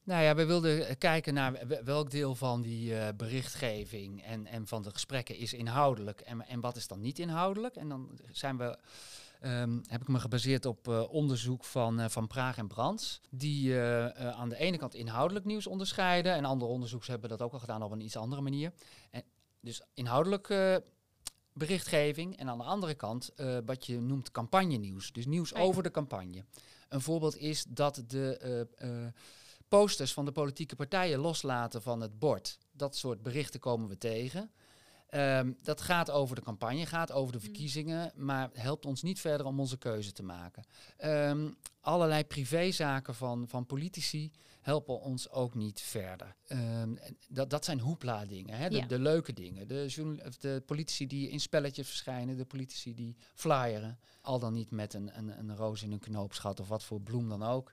Nou 0.05 0.23
ja, 0.23 0.35
we 0.35 0.45
wilden 0.45 0.87
eh, 0.89 0.95
kijken 0.99 1.35
naar 1.35 1.53
we- 1.67 1.83
welk 1.85 2.11
deel 2.11 2.35
van 2.35 2.63
die 2.63 2.99
eh, 2.99 3.09
berichtgeving 3.17 4.23
en, 4.25 4.47
en 4.47 4.67
van 4.67 4.83
de 4.83 4.91
gesprekken 4.91 5.37
is 5.37 5.53
inhoudelijk 5.53 6.21
en, 6.21 6.47
en 6.47 6.61
wat 6.61 6.77
is 6.77 6.87
dan 6.87 7.01
niet 7.01 7.19
inhoudelijk. 7.19 7.77
En 7.77 7.89
dan 7.89 8.19
zijn 8.33 8.57
we, 8.59 8.79
ehm, 9.41 9.79
heb 9.87 10.01
ik 10.01 10.09
me 10.09 10.19
gebaseerd 10.21 10.67
op 10.67 10.89
eh, 10.89 11.13
onderzoek 11.13 11.65
van, 11.65 12.11
van 12.11 12.27
Praag 12.27 12.57
en 12.57 12.67
Brands, 12.69 13.21
die 13.31 13.79
aan 14.19 14.49
de 14.49 14.57
ene 14.57 14.77
kant 14.79 14.95
inhoudelijk 14.95 15.45
nieuws 15.47 15.67
onderscheiden 15.67 16.35
en 16.35 16.45
andere 16.45 16.71
onderzoekers 16.71 17.11
hebben 17.11 17.29
dat 17.31 17.43
ook 17.43 17.53
al 17.53 17.59
gedaan 17.59 17.83
op 17.83 17.91
een 17.93 18.01
iets 18.01 18.17
andere 18.17 18.43
manier. 18.43 18.73
En 19.11 19.23
dus 19.61 19.83
inhoudelijk 19.95 20.49
berichtgeving 21.55 22.37
en 22.37 22.49
aan 22.49 22.59
de 22.59 22.65
andere 22.65 22.95
kant 22.95 23.29
eh, 23.35 23.59
wat 23.67 23.87
je 23.87 24.01
noemt 24.01 24.31
campagnenieuws, 24.31 25.13
dus 25.13 25.27
nieuws 25.27 25.55
Ah 25.55 25.61
ja. 25.61 25.67
over 25.67 25.83
de 25.83 25.91
campagne. 25.91 26.45
Een 26.89 27.01
voorbeeld 27.01 27.37
is 27.37 27.65
dat 27.69 28.05
de 28.07 28.37
eh, 28.37 28.61
eh, 29.05 29.13
posters 29.69 30.13
van 30.13 30.25
de 30.25 30.33
politieke 30.33 30.77
partijen 30.77 31.19
loslaten 31.19 31.83
van 31.83 32.01
het 32.01 32.19
bord. 32.19 32.59
Dat 32.73 32.97
soort 32.97 33.23
berichten 33.23 33.61
komen 33.61 33.89
we 33.89 33.99
tegen. 33.99 34.51
Ehm, 35.15 35.53
dat 35.63 35.81
gaat 35.81 36.11
over 36.11 36.37
de 36.37 36.43
campagne, 36.43 36.87
gaat 36.87 37.13
over 37.13 37.33
de 37.33 37.41
verkiezingen, 37.41 38.13
maar 38.17 38.51
helpt 38.53 38.87
ons 38.87 39.03
niet 39.03 39.21
verder 39.21 39.47
om 39.47 39.61
onze 39.61 39.79
keuze 39.79 40.13
te 40.13 40.23
maken. 40.23 40.65
Ehm, 40.97 41.51
allerlei 41.81 42.25
privézaken 42.25 43.15
van, 43.15 43.49
van 43.49 43.67
politici 43.67 44.31
helpen 44.61 45.01
ons 45.01 45.31
ook 45.31 45.55
niet 45.55 45.81
verder. 45.81 46.37
Ehm, 46.47 46.95
dat, 47.29 47.51
dat 47.51 47.65
zijn 47.65 47.81
hoepla-dingen, 47.81 48.57
hè? 48.59 48.69
De, 48.69 48.77
Ja. 48.77 48.87
de 48.87 48.99
leuke 48.99 49.33
dingen. 49.33 49.69
De, 49.69 50.07
de 50.39 50.63
politici 50.67 51.07
die 51.07 51.29
in 51.31 51.41
spelletjes 51.41 51.87
verschijnen, 51.89 52.37
de 52.37 52.45
politici 52.45 52.95
die 52.95 53.17
flyeren, 53.35 53.99
al 54.21 54.39
dan 54.39 54.53
niet 54.53 54.71
met 54.71 54.95
een, 54.95 55.19
een, 55.19 55.39
een 55.39 55.57
roos 55.57 55.83
in 55.83 55.93
een 55.93 55.99
knoopsgat 55.99 56.61
of 56.61 56.69
wat 56.69 56.85
voor 56.85 57.01
bloem 57.01 57.29
dan 57.29 57.43
ook. 57.43 57.73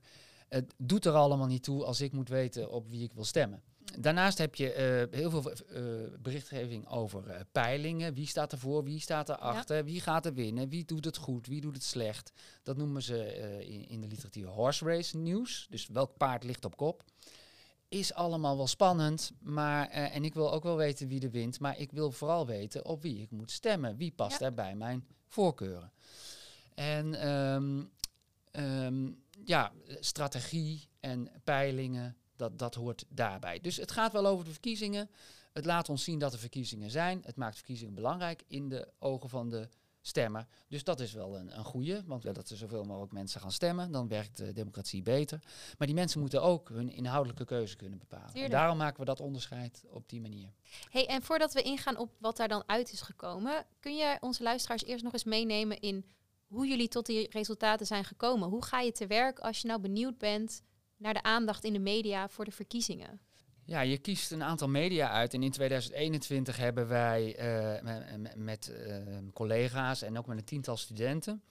Het 0.49 0.73
doet 0.77 1.05
er 1.05 1.13
allemaal 1.13 1.47
niet 1.47 1.63
toe 1.63 1.85
als 1.85 2.01
ik 2.01 2.11
moet 2.11 2.29
weten 2.29 2.71
op 2.71 2.87
wie 2.89 3.03
ik 3.03 3.13
wil 3.13 3.25
stemmen. 3.25 3.61
Daarnaast 3.99 4.37
heb 4.37 4.55
je 4.55 4.73
eh, 4.73 5.19
heel 5.19 5.29
veel 5.29 5.51
eh, 5.51 5.83
berichtgeving 6.19 6.87
over 6.87 7.27
eh, 7.29 7.39
peilingen. 7.51 8.13
Wie 8.13 8.27
staat 8.27 8.51
ervoor, 8.51 8.83
wie 8.83 8.99
staat 8.99 9.29
erachter, 9.29 9.85
wie 9.85 10.01
gaat 10.01 10.25
er 10.25 10.33
winnen, 10.33 10.69
wie 10.69 10.85
doet 10.85 11.05
het 11.05 11.17
goed, 11.17 11.47
wie 11.47 11.61
doet 11.61 11.73
het 11.73 11.83
slecht. 11.83 12.31
Dat 12.63 12.77
noemen 12.77 13.01
ze 13.01 13.35
in, 13.65 13.87
in 13.87 14.01
de 14.01 14.07
literatuur 14.07 14.47
horse 14.47 14.85
race 14.85 15.17
nieuws. 15.17 15.67
Dus 15.69 15.87
welk 15.87 16.17
paard 16.17 16.43
ligt 16.43 16.65
op 16.65 16.77
kop. 16.77 17.03
Is 17.87 18.13
allemaal 18.13 18.57
wel 18.57 18.67
spannend, 18.67 19.31
maar, 19.39 19.89
en 19.89 20.23
ik 20.23 20.33
wil 20.33 20.51
ook 20.53 20.63
wel 20.63 20.77
weten 20.77 21.07
wie 21.07 21.21
er 21.21 21.31
wint. 21.31 21.59
Maar 21.59 21.79
ik 21.79 21.91
wil 21.91 22.11
vooral 22.11 22.45
weten 22.45 22.85
op 22.85 23.01
wie 23.01 23.21
ik 23.21 23.31
moet 23.31 23.51
stemmen. 23.51 23.97
Wie 23.97 24.11
past 24.11 24.39
Ja. 24.39 24.45
er 24.45 24.53
bij 24.53 24.75
mijn 24.75 25.05
voorkeuren. 25.27 25.91
En 26.75 27.15
ehm, 27.15 27.83
ehm, 28.51 29.09
ja, 29.45 29.71
strategie 29.99 30.87
en 30.99 31.31
peilingen, 31.43 32.15
dat, 32.41 32.59
dat 32.59 32.75
hoort 32.75 33.05
daarbij. 33.09 33.59
Dus 33.59 33.77
het 33.77 33.91
gaat 33.91 34.11
wel 34.11 34.25
over 34.25 34.45
de 34.45 34.51
verkiezingen. 34.51 35.09
Het 35.51 35.65
laat 35.65 35.89
ons 35.89 36.03
zien 36.03 36.19
dat 36.19 36.33
er 36.33 36.39
verkiezingen 36.39 36.91
zijn. 36.91 37.21
Het 37.25 37.35
maakt 37.35 37.55
verkiezingen 37.55 37.93
belangrijk 37.93 38.43
in 38.47 38.69
de 38.69 38.87
ogen 38.99 39.29
van 39.29 39.49
de 39.49 39.67
stemmer. 40.01 40.47
Dus 40.67 40.83
dat 40.83 40.99
is 40.99 41.13
wel 41.13 41.37
een, 41.37 41.57
een 41.57 41.63
goede, 41.63 42.03
want 42.05 42.23
dat 42.23 42.49
er 42.49 42.57
zoveel 42.57 42.83
mogelijk 42.83 43.11
mensen 43.11 43.41
gaan 43.41 43.51
stemmen, 43.51 43.91
dan 43.91 44.07
werkt 44.07 44.37
de 44.37 44.53
democratie 44.53 45.01
beter. 45.01 45.39
Maar 45.77 45.87
die 45.87 45.95
mensen 45.95 46.19
moeten 46.19 46.41
ook 46.41 46.69
hun 46.69 46.89
inhoudelijke 46.89 47.45
keuze 47.45 47.75
kunnen 47.75 47.99
bepalen. 47.99 48.33
En 48.33 48.49
daarom 48.49 48.77
maken 48.77 48.99
we 48.99 49.05
dat 49.05 49.19
onderscheid 49.19 49.83
op 49.89 50.09
die 50.09 50.21
manier. 50.21 50.51
Hey, 50.89 51.07
en 51.07 51.21
voordat 51.21 51.53
we 51.53 51.61
ingaan 51.61 51.97
op 51.97 52.11
wat 52.17 52.37
daar 52.37 52.47
dan 52.47 52.63
uit 52.65 52.91
is 52.91 53.01
gekomen, 53.01 53.65
kun 53.79 53.95
je 53.95 54.17
onze 54.19 54.43
luisteraars 54.43 54.83
eerst 54.83 55.03
nog 55.03 55.13
eens 55.13 55.23
meenemen 55.23 55.79
in 55.79 56.05
hoe 56.47 56.67
jullie 56.67 56.87
tot 56.87 57.05
die 57.05 57.27
resultaten 57.29 57.85
zijn 57.85 58.03
gekomen? 58.03 58.49
Hoe 58.49 58.63
ga 58.63 58.79
je 58.79 58.91
te 58.91 59.07
werk 59.07 59.39
als 59.39 59.61
je 59.61 59.67
nou 59.67 59.81
benieuwd 59.81 60.17
bent 60.17 60.61
naar 61.01 61.13
de 61.13 61.23
aandacht 61.23 61.63
in 61.63 61.73
de 61.73 61.79
media 61.79 62.29
voor 62.29 62.45
de 62.45 62.51
verkiezingen? 62.51 63.19
Ja, 63.65 63.81
je 63.81 63.97
kiest 63.97 64.31
een 64.31 64.43
aantal 64.43 64.67
media 64.67 65.09
uit. 65.09 65.33
En 65.33 65.43
in 65.43 65.51
2021 65.51 66.57
hebben 66.57 66.87
wij 66.87 67.35
eh, 67.35 67.83
me- 67.83 68.17
me- 68.17 68.35
met 68.35 68.67
eh, 68.69 68.97
collega's 69.33 70.01
en 70.01 70.17
ook 70.17 70.25
met 70.27 70.37
een 70.37 70.43
tiental 70.43 70.77
studenten 70.77 71.43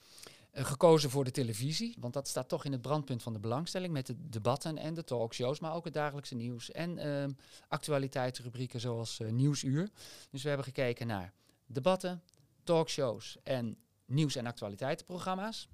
eh, 0.51 0.65
gekozen 0.65 1.11
voor 1.11 1.25
de 1.25 1.31
televisie. 1.31 1.97
Want 2.01 2.13
dat 2.15 2.29
staat 2.29 2.49
toch 2.49 2.65
in 2.65 2.73
het 2.73 2.83
brandpunt 2.83 3.23
van 3.23 3.33
de 3.33 3.39
belangstelling 3.39 3.93
met 3.93 4.07
de 4.07 4.29
debatten 4.29 4.79
en 4.79 4.95
de 4.95 5.05
talkshows, 5.05 5.61
maar 5.61 5.75
ook 5.75 5.85
het 5.85 5.95
dagelijkse 5.95 6.35
nieuws 6.35 6.71
en 6.71 6.99
actualiteitsrubrieken 7.69 8.81
zoals 8.81 9.21
Nieuwsuur. 9.31 9.89
Dus 10.31 10.43
we 10.43 10.49
hebben 10.49 10.67
gekeken 10.67 11.07
naar 11.07 11.33
debatten, 11.67 12.23
talkshows 12.65 13.37
en 13.43 13.77
nieuws- 14.07 14.37
en 14.37 14.47
actualiteitenprogramma's. 14.47 15.69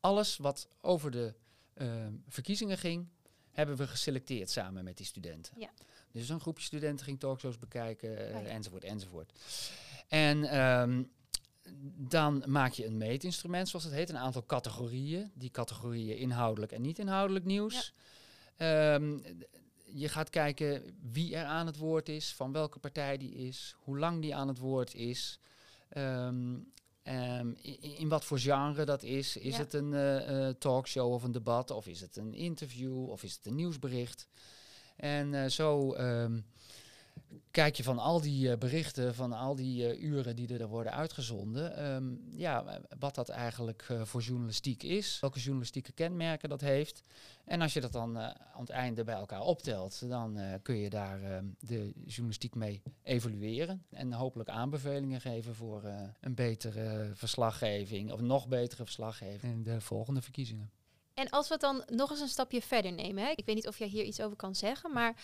Alles 0.00 0.36
wat 0.36 0.68
over 0.80 1.10
de 1.10 1.34
eh, 1.80 2.06
verkiezingen 2.28 2.78
ging, 2.78 3.08
hebben 3.50 3.76
we 3.76 3.86
geselecteerd 3.86 4.50
samen 4.50 4.84
met 4.84 4.96
die 4.96 5.06
studenten. 5.06 5.52
Ja. 5.58 5.70
Dus 6.12 6.28
een 6.28 6.40
groepje 6.40 6.64
studenten 6.64 7.04
ging 7.06 7.20
talkshows 7.20 7.58
bekijken, 7.58 8.28
eh, 8.28 8.36
Oh 8.36 8.42
ja. 8.42 8.48
enzovoort, 8.48 8.84
enzovoort. 8.84 9.32
En 10.08 10.44
ehm, 10.44 11.02
dan 11.96 12.44
maak 12.46 12.72
je 12.72 12.86
een 12.86 12.96
meetinstrument, 12.96 13.68
zoals 13.68 13.84
het 13.84 13.94
heet, 13.94 14.08
een 14.08 14.18
aantal 14.18 14.46
categorieën. 14.46 15.30
Die 15.34 15.50
categorieën 15.50 16.16
inhoudelijk 16.16 16.72
en 16.72 16.82
niet 16.82 16.98
inhoudelijk 16.98 17.44
nieuws. 17.44 17.94
Ehm, 18.56 19.18
je 19.84 20.08
gaat 20.08 20.30
kijken 20.30 20.98
wie 21.12 21.36
er 21.36 21.44
aan 21.44 21.66
het 21.66 21.76
woord 21.76 22.08
is, 22.08 22.32
van 22.32 22.52
welke 22.52 22.78
partij 22.78 23.16
die 23.16 23.34
is, 23.34 23.74
hoe 23.78 23.98
lang 23.98 24.22
die 24.22 24.34
aan 24.34 24.48
het 24.48 24.58
woord 24.58 24.94
is. 24.94 25.38
Ehm, 25.88 26.58
ehm, 27.02 27.52
in, 27.62 27.82
in 27.98 28.08
wat 28.08 28.24
voor 28.24 28.38
genre 28.38 28.84
dat 28.84 29.02
is. 29.02 29.36
Is 29.36 29.52
Ja. 29.56 29.58
het 29.62 29.74
een 29.74 29.94
eh, 29.94 30.48
eh, 30.48 30.54
talkshow 30.58 31.12
of 31.12 31.22
een 31.22 31.32
debat? 31.32 31.70
Of 31.70 31.86
is 31.86 32.00
het 32.00 32.16
een 32.16 32.34
interview? 32.34 33.08
Of 33.10 33.22
is 33.22 33.34
het 33.34 33.46
een 33.46 33.54
nieuwsbericht? 33.54 34.28
En 34.96 35.34
eh, 35.34 35.48
zo 35.50 35.92
ehm, 35.92 36.40
kijk 37.50 37.76
je 37.76 37.82
van 37.82 37.98
al 37.98 38.20
die 38.20 38.50
eh, 38.50 38.58
berichten, 38.58 39.14
van 39.14 39.32
al 39.32 39.54
die 39.54 39.88
eh, 39.88 40.02
uren 40.02 40.36
die 40.36 40.58
er 40.58 40.68
worden 40.68 40.92
uitgezonden, 40.92 41.76
ehm, 41.76 42.38
ja, 42.38 42.80
wat 42.98 43.14
dat 43.14 43.28
eigenlijk 43.28 43.86
eh, 43.88 44.02
voor 44.02 44.20
journalistiek 44.20 44.82
is, 44.82 45.20
welke 45.20 45.38
journalistieke 45.38 45.92
kenmerken 45.92 46.48
dat 46.48 46.60
heeft. 46.60 47.02
En 47.50 47.60
als 47.60 47.72
je 47.72 47.80
dat 47.80 47.92
dan 47.92 48.16
eh, 48.16 48.24
aan 48.24 48.60
het 48.60 48.70
einde 48.70 49.04
bij 49.04 49.14
elkaar 49.14 49.40
optelt, 49.40 50.08
dan 50.08 50.38
eh, 50.38 50.54
kun 50.62 50.76
je 50.76 50.90
daar 50.90 51.22
ehm, 51.22 51.44
de 51.58 51.92
journalistiek 52.04 52.54
mee 52.54 52.82
evalueren 53.02 53.84
en 53.90 54.12
hopelijk 54.12 54.48
aanbevelingen 54.48 55.20
geven 55.20 55.54
voor 55.54 55.84
eh, 55.84 56.02
een 56.20 56.34
betere 56.34 57.10
verslaggeving 57.14 58.12
of 58.12 58.20
nog 58.20 58.48
betere 58.48 58.84
verslaggeving 58.84 59.52
in 59.52 59.62
de 59.62 59.80
volgende 59.80 60.22
verkiezingen. 60.22 60.70
En 61.14 61.30
als 61.30 61.46
we 61.46 61.52
het 61.52 61.62
dan 61.62 61.82
nog 61.86 62.10
eens 62.10 62.20
een 62.20 62.28
stapje 62.28 62.62
verder 62.62 62.92
nemen, 62.92 63.24
hè? 63.24 63.30
ik 63.30 63.46
weet 63.46 63.54
niet 63.54 63.68
of 63.68 63.78
jij 63.78 63.88
hier 63.88 64.04
iets 64.04 64.20
over 64.20 64.36
kan 64.36 64.54
zeggen, 64.54 64.92
maar 64.92 65.14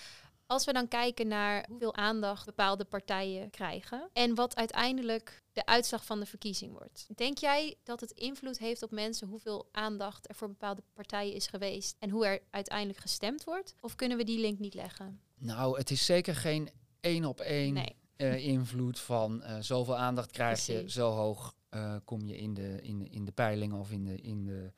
als 0.47 0.65
we 0.65 0.73
dan 0.73 0.89
kijken 0.89 1.29
naar 1.29 1.67
hoeveel 1.69 1.95
aandacht 1.95 2.47
bepaalde 2.47 2.85
partijen 2.85 3.51
krijgen 3.51 4.11
en 4.13 4.35
wat 4.35 4.57
uiteindelijk 4.57 5.43
de 5.53 5.67
uitslag 5.67 6.05
van 6.05 6.21
de 6.21 6.27
verkiezing 6.27 6.73
wordt. 6.73 7.07
Denk 7.15 7.39
jij 7.39 7.77
dat 7.83 8.01
het 8.01 8.11
invloed 8.11 8.59
heeft 8.59 8.83
op 8.83 8.91
mensen 8.91 9.29
hoeveel 9.29 9.69
aandacht 9.73 10.29
er 10.29 10.35
voor 10.35 10.49
bepaalde 10.49 10.83
partijen 10.95 11.35
is 11.35 11.47
geweest 11.47 11.97
en 11.99 12.11
hoe 12.11 12.27
er 12.27 12.43
uiteindelijk 12.51 12.99
gestemd 12.99 13.45
wordt? 13.45 13.75
Of 13.81 13.95
kunnen 13.95 14.17
we 14.17 14.25
die 14.25 14.39
link 14.41 14.59
niet 14.59 14.75
leggen? 14.75 15.21
Nou, 15.39 15.79
het 15.79 15.91
is 15.91 16.05
zeker 16.05 16.35
geen 16.37 16.71
één 17.01 17.25
op 17.25 17.41
één 17.41 17.73
Nee. 17.75 17.97
eh, 18.17 18.47
invloed 18.47 18.99
van 19.01 19.43
eh, 19.43 19.57
zoveel 19.61 19.97
aandacht 19.97 20.31
krijg 20.31 20.67
je, 20.67 20.91
zo 20.91 21.11
hoog 21.11 21.55
eh, 21.69 21.97
kom 22.05 22.25
je 22.25 22.37
in 22.37 22.55
de, 22.55 22.79
in, 22.83 22.99
de- 22.99 23.09
in 23.09 23.25
de 23.25 23.33
peilingen 23.33 23.79
of 23.79 23.91
in 23.91 24.05
de, 24.05 24.17
in 24.21 24.45
de 24.45 24.73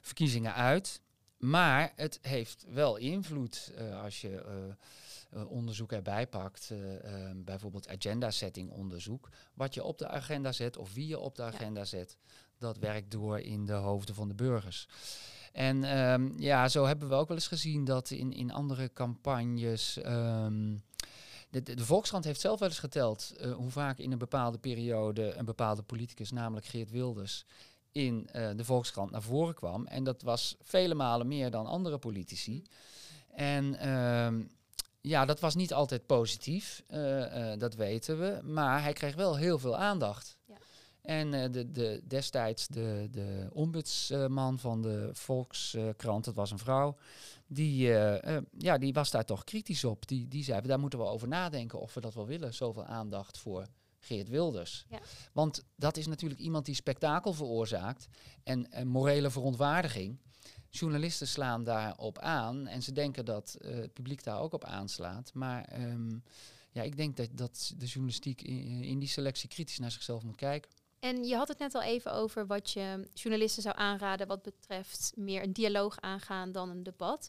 verkiezingen 0.00 0.54
uit. 0.54 1.00
Maar 1.40 1.92
het 1.96 2.18
heeft 2.22 2.64
wel 2.68 2.96
invloed 2.96 3.72
eh, 3.76 4.02
als 4.02 4.20
je 4.20 4.40
eh, 4.40 4.54
eh, 5.30 5.50
onderzoek 5.50 5.92
erbij 5.92 6.26
pakt, 6.26 6.70
eh, 6.70 7.28
eh, 7.28 7.36
bijvoorbeeld 7.36 7.88
agenda 7.88 8.30
setting 8.30 8.70
onderzoek, 8.70 9.28
wat 9.54 9.74
je 9.74 9.84
op 9.84 9.98
de 9.98 10.08
agenda 10.08 10.52
zet 10.52 10.76
of 10.76 10.94
wie 10.94 11.06
je 11.06 11.18
op 11.18 11.36
de 11.36 11.42
agenda 11.42 11.84
zet, 11.84 12.16
dat 12.58 12.78
werkt 12.78 13.10
door 13.10 13.40
in 13.40 13.66
de 13.66 13.72
hoofden 13.72 14.14
van 14.14 14.28
de 14.28 14.34
burgers. 14.34 14.88
En 15.52 15.84
ehm, 15.84 16.30
ja, 16.36 16.68
zo 16.68 16.84
hebben 16.84 17.08
we 17.08 17.14
ook 17.14 17.28
wel 17.28 17.36
eens 17.36 17.46
gezien 17.46 17.84
dat 17.84 18.10
in, 18.10 18.32
in 18.32 18.52
andere 18.52 18.92
campagnes. 18.92 19.96
ehm, 19.96 20.76
de, 21.50 21.62
de, 21.62 21.84
Volkskrant 21.84 22.24
heeft 22.24 22.40
zelf 22.40 22.58
wel 22.58 22.68
eens 22.68 22.78
geteld 22.78 23.34
hoe 23.56 23.70
vaak 23.70 23.98
in 23.98 24.12
een 24.12 24.18
bepaalde 24.18 24.58
periode 24.58 25.34
een 25.34 25.44
bepaalde 25.44 25.82
politicus, 25.82 26.30
namelijk 26.30 26.66
Geert 26.66 26.90
Wilders, 26.90 27.44
in 27.92 28.28
eh, 28.32 28.50
de 28.56 28.64
Volkskrant 28.64 29.10
naar 29.10 29.22
voren 29.22 29.54
kwam. 29.54 29.86
En 29.86 30.04
dat 30.04 30.22
was 30.22 30.56
vele 30.62 30.94
malen 30.94 31.28
meer 31.28 31.50
dan 31.50 31.66
andere 31.66 31.98
politici. 31.98 32.62
En 33.30 33.78
ehm, 33.78 34.42
ja, 35.00 35.24
dat 35.24 35.40
was 35.40 35.54
niet 35.54 35.72
altijd 35.72 36.06
positief, 36.06 36.82
eh, 36.86 37.52
eh, 37.52 37.58
dat 37.58 37.74
weten 37.74 38.18
we. 38.18 38.40
Maar 38.42 38.82
hij 38.82 38.92
kreeg 38.92 39.14
wel 39.14 39.36
heel 39.36 39.58
veel 39.58 39.76
aandacht. 39.76 40.36
En 41.02 41.34
eh, 41.34 41.52
de, 41.52 41.70
de, 41.70 42.02
destijds 42.04 42.66
de, 42.68 43.08
de 43.10 43.48
ombudsman 43.52 44.58
van 44.58 44.82
de 44.82 45.10
Volkskrant, 45.12 46.24
dat 46.24 46.34
was 46.34 46.50
een 46.50 46.58
vrouw, 46.58 46.96
die, 47.46 47.88
ja, 48.58 48.78
die 48.78 48.92
was 48.92 49.10
daar 49.10 49.24
toch 49.24 49.44
kritisch 49.44 49.84
op. 49.84 50.08
Die, 50.08 50.28
die 50.28 50.44
zei, 50.44 50.60
daar 50.60 50.80
moeten 50.80 50.98
we 50.98 51.04
over 51.04 51.28
nadenken 51.28 51.80
of 51.80 51.94
we 51.94 52.00
dat 52.00 52.14
wel 52.14 52.26
willen, 52.26 52.54
zoveel 52.54 52.84
aandacht 52.84 53.38
voor 53.38 53.66
Geert 54.00 54.28
Wilders. 54.28 54.84
Ja. 54.88 55.00
Want 55.32 55.64
dat 55.76 55.96
is 55.96 56.06
natuurlijk 56.06 56.40
iemand 56.40 56.66
die 56.66 56.74
spektakel 56.74 57.32
veroorzaakt 57.32 58.08
en, 58.44 58.72
en 58.72 58.88
morele 58.88 59.30
verontwaardiging. 59.30 60.18
Journalisten 60.70 61.28
slaan 61.28 61.64
daarop 61.64 62.18
aan 62.18 62.66
en 62.66 62.82
ze 62.82 62.92
denken 62.92 63.24
dat 63.24 63.54
eh, 63.54 63.74
het 63.74 63.92
publiek 63.92 64.24
daar 64.24 64.40
ook 64.40 64.52
op 64.52 64.64
aanslaat. 64.64 65.34
Maar 65.34 65.64
ehm, 65.64 66.18
ja, 66.70 66.82
ik 66.82 66.96
denk 66.96 67.16
dat, 67.16 67.28
dat 67.32 67.72
de 67.76 67.86
journalistiek 67.86 68.42
in, 68.42 68.82
in 68.82 68.98
die 68.98 69.08
selectie 69.08 69.48
kritisch 69.48 69.78
naar 69.78 69.90
zichzelf 69.90 70.22
moet 70.22 70.36
kijken. 70.36 70.70
En 71.00 71.24
je 71.24 71.36
had 71.36 71.48
het 71.48 71.58
net 71.58 71.74
al 71.74 71.82
even 71.82 72.12
over 72.12 72.46
wat 72.46 72.70
je 72.70 73.08
journalisten 73.14 73.62
zou 73.62 73.76
aanraden 73.78 74.26
wat 74.26 74.42
betreft 74.42 75.12
meer 75.16 75.42
een 75.42 75.52
dialoog 75.52 76.00
aangaan 76.00 76.52
dan 76.52 76.70
een 76.70 76.82
debat. 76.82 77.28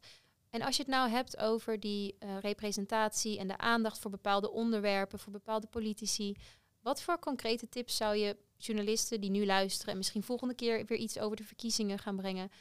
En 0.49 0.61
als 0.61 0.75
je 0.75 0.81
het 0.81 0.91
nou 0.91 1.09
hebt 1.09 1.37
over 1.37 1.79
die 1.79 2.15
eh, 2.19 2.37
representatie 2.39 3.39
en 3.39 3.47
de 3.47 3.57
aandacht 3.57 3.99
voor 3.99 4.11
bepaalde 4.11 4.51
onderwerpen, 4.51 5.19
voor 5.19 5.31
bepaalde 5.31 5.67
politici, 5.67 6.35
wat 6.81 7.01
voor 7.01 7.19
concrete 7.19 7.69
tips 7.69 7.95
zou 7.95 8.15
je 8.15 8.37
journalisten 8.57 9.21
die 9.21 9.29
nu 9.29 9.45
luisteren 9.45 9.91
en 9.91 9.97
misschien 9.97 10.23
volgende 10.23 10.53
keer 10.53 10.85
weer 10.85 10.97
iets 10.97 11.19
over 11.19 11.37
de 11.37 11.43
verkiezingen 11.43 11.99
gaan 11.99 12.15
brengen, 12.15 12.51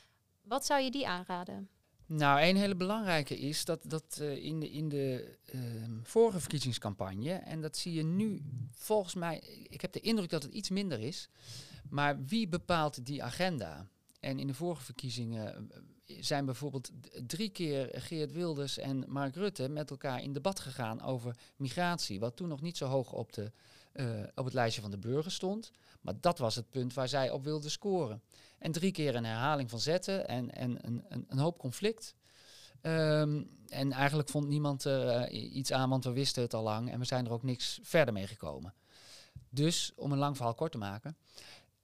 wat 0.42 0.66
zou 0.66 0.80
je 0.80 0.90
die 0.90 1.06
aanraden? 1.06 1.68
Nou, 2.06 2.42
een 2.42 2.56
hele 2.56 2.74
belangrijke 2.74 3.38
is 3.38 3.64
dat, 3.64 3.80
dat 3.86 4.18
eh, 4.20 4.44
in 4.44 4.60
de, 4.60 4.70
in 4.70 4.88
de 4.88 5.36
ehm, 5.44 5.98
vorige 6.02 6.40
verkiezingscampagne, 6.40 7.32
en 7.32 7.60
dat 7.60 7.76
zie 7.76 7.92
je 7.92 8.02
nu 8.02 8.42
volgens 8.72 9.14
mij, 9.14 9.38
ik 9.68 9.80
heb 9.80 9.92
de 9.92 10.00
indruk 10.00 10.30
dat 10.30 10.42
het 10.42 10.52
iets 10.52 10.70
minder 10.70 11.00
is, 11.00 11.28
maar 11.90 12.24
wie 12.24 12.48
bepaalt 12.48 13.06
die 13.06 13.22
agenda? 13.22 13.88
En 14.20 14.38
in 14.38 14.46
de 14.46 14.54
vorige 14.54 14.84
verkiezingen 14.84 15.70
eh, 15.70 16.16
zijn 16.20 16.44
bijvoorbeeld 16.44 16.90
drie 17.26 17.48
keer 17.48 17.88
Geert 17.92 18.32
Wilders 18.32 18.78
en 18.78 19.04
Mark 19.08 19.34
Rutte 19.34 19.68
met 19.68 19.90
elkaar 19.90 20.22
in 20.22 20.32
debat 20.32 20.60
gegaan 20.60 21.02
over 21.02 21.36
migratie, 21.56 22.20
wat 22.20 22.36
toen 22.36 22.48
nog 22.48 22.60
niet 22.60 22.76
zo 22.76 22.86
hoog 22.86 23.12
op, 23.12 23.32
de, 23.32 23.52
eh, 23.92 24.06
op 24.34 24.44
het 24.44 24.54
lijstje 24.54 24.82
van 24.82 24.90
de 24.90 24.98
burgers 24.98 25.34
stond. 25.34 25.70
Maar 26.00 26.14
dat 26.20 26.38
was 26.38 26.54
het 26.54 26.70
punt 26.70 26.94
waar 26.94 27.08
zij 27.08 27.30
op 27.30 27.44
wilden 27.44 27.70
scoren. 27.70 28.22
En 28.58 28.72
drie 28.72 28.92
keer 28.92 29.14
een 29.14 29.24
herhaling 29.24 29.70
van 29.70 29.80
zetten 29.80 30.28
en, 30.28 30.54
en 30.54 30.78
een, 30.86 31.04
een, 31.08 31.24
een 31.28 31.38
hoop 31.38 31.58
conflict. 31.58 32.14
Ehm, 32.80 33.42
en 33.68 33.92
eigenlijk 33.92 34.28
vond 34.28 34.48
niemand 34.48 34.86
uh, 34.86 35.22
iets 35.30 35.72
aan, 35.72 35.90
want 35.90 36.04
we 36.04 36.12
wisten 36.12 36.42
het 36.42 36.54
al 36.54 36.62
lang 36.62 36.90
en 36.90 36.98
we 36.98 37.04
zijn 37.04 37.26
er 37.26 37.32
ook 37.32 37.42
niks 37.42 37.78
verder 37.82 38.14
mee 38.14 38.26
gekomen. 38.26 38.74
Dus, 39.48 39.92
om 39.96 40.12
een 40.12 40.18
lang 40.18 40.36
verhaal 40.36 40.54
kort 40.54 40.72
te 40.72 40.78
maken, 40.78 41.16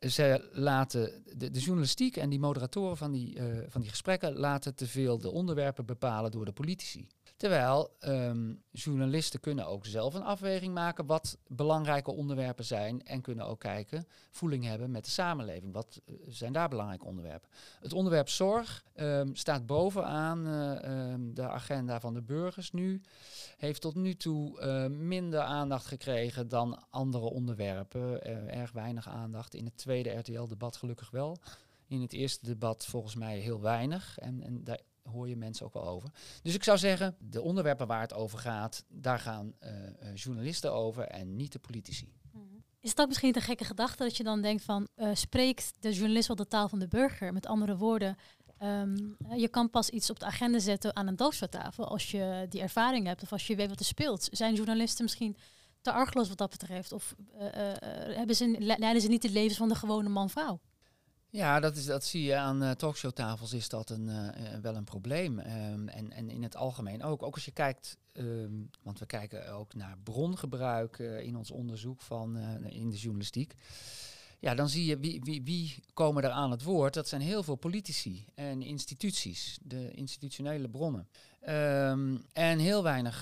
ze 0.01 0.49
laten 0.53 1.23
de, 1.37 1.51
de, 1.51 1.59
journalistiek 1.61 2.17
en 2.17 2.31
die 2.31 2.39
moderatoren 2.39 2.97
van 2.97 3.13
die, 3.13 3.37
uh, 3.39 3.59
van 3.69 3.81
die 3.81 3.91
gesprekken 3.91 4.37
laten 4.37 4.75
te 4.75 4.87
veel 4.87 5.19
de 5.19 5.31
onderwerpen 5.31 5.87
bepalen 5.87 6.31
door 6.31 6.45
de 6.45 6.53
politici. 6.53 7.09
Terwijl 7.37 7.97
ehm, 7.99 8.55
journalisten 8.71 9.41
kunnen 9.41 9.67
ook 9.67 9.87
zelf 9.87 10.15
een 10.15 10.23
afweging 10.23 10.75
maken 10.75 11.07
wat 11.07 11.39
belangrijke 11.47 12.11
onderwerpen 12.11 12.65
zijn 12.65 13.05
en 13.05 13.21
kunnen 13.21 13.47
ook 13.47 13.61
kijken, 13.61 14.07
voeling 14.31 14.65
hebben 14.65 14.91
met 14.91 15.05
de 15.05 15.11
samenleving. 15.11 15.73
Wat 15.73 16.01
eh, 16.07 16.15
zijn 16.27 16.53
daar 16.53 16.69
belangrijke 16.69 17.05
onderwerpen? 17.05 17.49
Het 17.81 17.93
onderwerp 17.93 18.29
zorg 18.29 18.85
um, 18.95 19.35
staat 19.35 19.67
bovenaan 19.67 20.39
uh, 20.39 21.15
de 21.35 21.49
agenda 21.49 22.01
van 22.01 22.15
de 22.15 22.23
burgers 22.23 22.73
nu. 22.73 23.01
Heeft 23.57 23.81
tot 23.81 23.95
nu 23.95 24.15
toe 24.15 24.61
uh, 24.61 24.99
minder 24.99 25.41
aandacht 25.41 25.87
gekregen 25.87 26.49
dan 26.49 26.85
andere 26.91 27.25
onderwerpen. 27.25 28.23
erg 28.49 28.73
weinig 28.73 29.09
aandacht. 29.09 29.55
In 29.55 29.65
het 29.65 29.77
tweede 29.77 30.11
RTL-debat 30.11 30.77
gelukkig 30.77 31.11
wel. 31.11 31.39
In 31.87 32.01
het 32.01 32.13
eerste 32.13 32.47
debat 32.47 32.87
volgens 32.87 33.15
mij 33.15 33.39
heel 33.39 33.61
weinig. 33.61 34.19
En, 34.19 34.43
en 34.43 34.65
daar 34.65 34.81
hoor 35.13 35.29
je 35.29 35.37
mensen 35.37 35.67
ook 35.67 35.73
wel 35.73 35.89
over. 35.89 36.11
Dus 36.43 36.55
ik 36.55 36.65
zou 36.65 36.79
zeggen, 36.79 37.17
de 37.19 37.43
onderwerpen 37.43 37.87
waar 37.87 38.01
het 38.01 38.15
over 38.15 38.39
gaat, 38.39 38.85
daar 38.89 39.19
gaan 39.19 39.55
uh, 39.61 39.71
journalisten 40.15 40.73
over 40.73 41.05
en 41.05 41.37
niet 41.37 41.53
de 41.53 41.59
politici. 41.59 42.13
Mhm. 42.33 42.45
Is 42.81 42.91
het 42.91 43.01
ook 43.01 43.09
misschien 43.09 43.37
een 43.37 43.43
gekke 43.43 43.65
gedachte 43.65 44.03
dat 44.03 44.17
je 44.17 44.25
dan 44.25 44.43
denkt 44.43 44.63
van, 44.63 44.89
uh, 44.97 45.11
spreekt 45.15 45.73
de 45.81 45.93
journalist 45.93 46.27
wel 46.27 46.37
de 46.37 46.47
taal 46.47 46.69
van 46.69 46.79
de 46.79 46.89
burger? 46.89 47.33
Met 47.33 47.47
andere 47.47 47.77
woorden, 47.77 48.17
um, 48.63 49.17
je 49.37 49.49
kan 49.49 49.71
pas 49.71 49.91
iets 49.91 50.11
op 50.11 50.19
de 50.19 50.27
agenda 50.27 50.59
zetten 50.59 50.97
aan 50.97 51.07
een 51.07 51.17
doodstafel 51.17 51.89
als 51.89 52.11
je 52.11 52.47
die 52.49 52.61
ervaring 52.61 53.07
hebt 53.07 53.23
of 53.23 53.33
als 53.33 53.47
je 53.47 53.57
weet 53.57 53.69
wat 53.69 53.79
er 53.79 53.85
speelt. 53.85 54.29
Zijn 54.31 54.55
journalisten 54.55 55.05
misschien 55.05 55.37
te 55.81 55.93
argeloos 55.93 56.29
wat 56.29 56.39
dat 56.39 56.51
betreft? 56.51 56.93
Of 56.93 57.15
hebben 58.15 58.37
ze, 58.37 58.57
leiden 58.59 59.03
ze 59.03 59.09
niet 59.09 59.23
de 59.23 59.31
levens 59.31 59.57
van 59.57 59.69
de 59.69 59.75
gewone 59.75 60.09
man-vrouw? 60.09 60.61
Ja, 61.31 61.61
dat, 61.61 61.77
is, 61.77 61.85
dat 61.85 62.05
zie 62.05 62.23
je 62.23 62.37
aan 62.37 62.63
uh, 62.63 62.71
talkshowtafels 62.71 63.53
is 63.53 63.69
dat 63.69 63.91
een, 63.91 64.09
uh, 64.09 64.59
wel 64.63 64.77
een 64.77 64.85
probleem. 64.85 65.39
Um, 65.39 65.89
en, 65.89 66.13
en 66.13 66.31
in 66.31 66.43
het 66.43 66.57
algemeen 66.57 67.03
ook. 67.03 67.23
Ook 67.23 67.35
als 67.35 67.45
je 67.45 67.51
kijkt, 67.51 67.99
um, 68.13 68.71
want 68.83 68.99
we 68.99 69.07
kijken 69.07 69.53
ook 69.53 69.75
naar 69.75 69.99
brongebruik 70.03 70.99
in 70.99 71.37
ons 71.37 71.51
onderzoek 71.51 72.01
van, 72.01 72.37
in 72.65 72.91
de 72.91 72.97
journalistiek. 72.97 73.55
Ja, 74.39 74.55
dan 74.55 74.69
zie 74.69 74.85
je 74.85 74.99
wie, 74.99 75.21
wie, 75.25 75.43
wie 75.43 75.75
komen 75.93 76.23
er 76.23 76.31
aan 76.31 76.51
het 76.51 76.63
woord. 76.63 76.95
Dat 76.95 77.09
zijn 77.09 77.21
heel 77.21 77.43
veel 77.43 77.57
politici 77.57 78.27
en 78.35 78.63
instituties, 78.63 79.59
de 79.63 79.91
institutionele 79.91 80.69
bronnen. 80.69 81.09
Um, 81.49 82.25
en 82.33 82.59
heel 82.59 82.83
weinig 82.83 83.21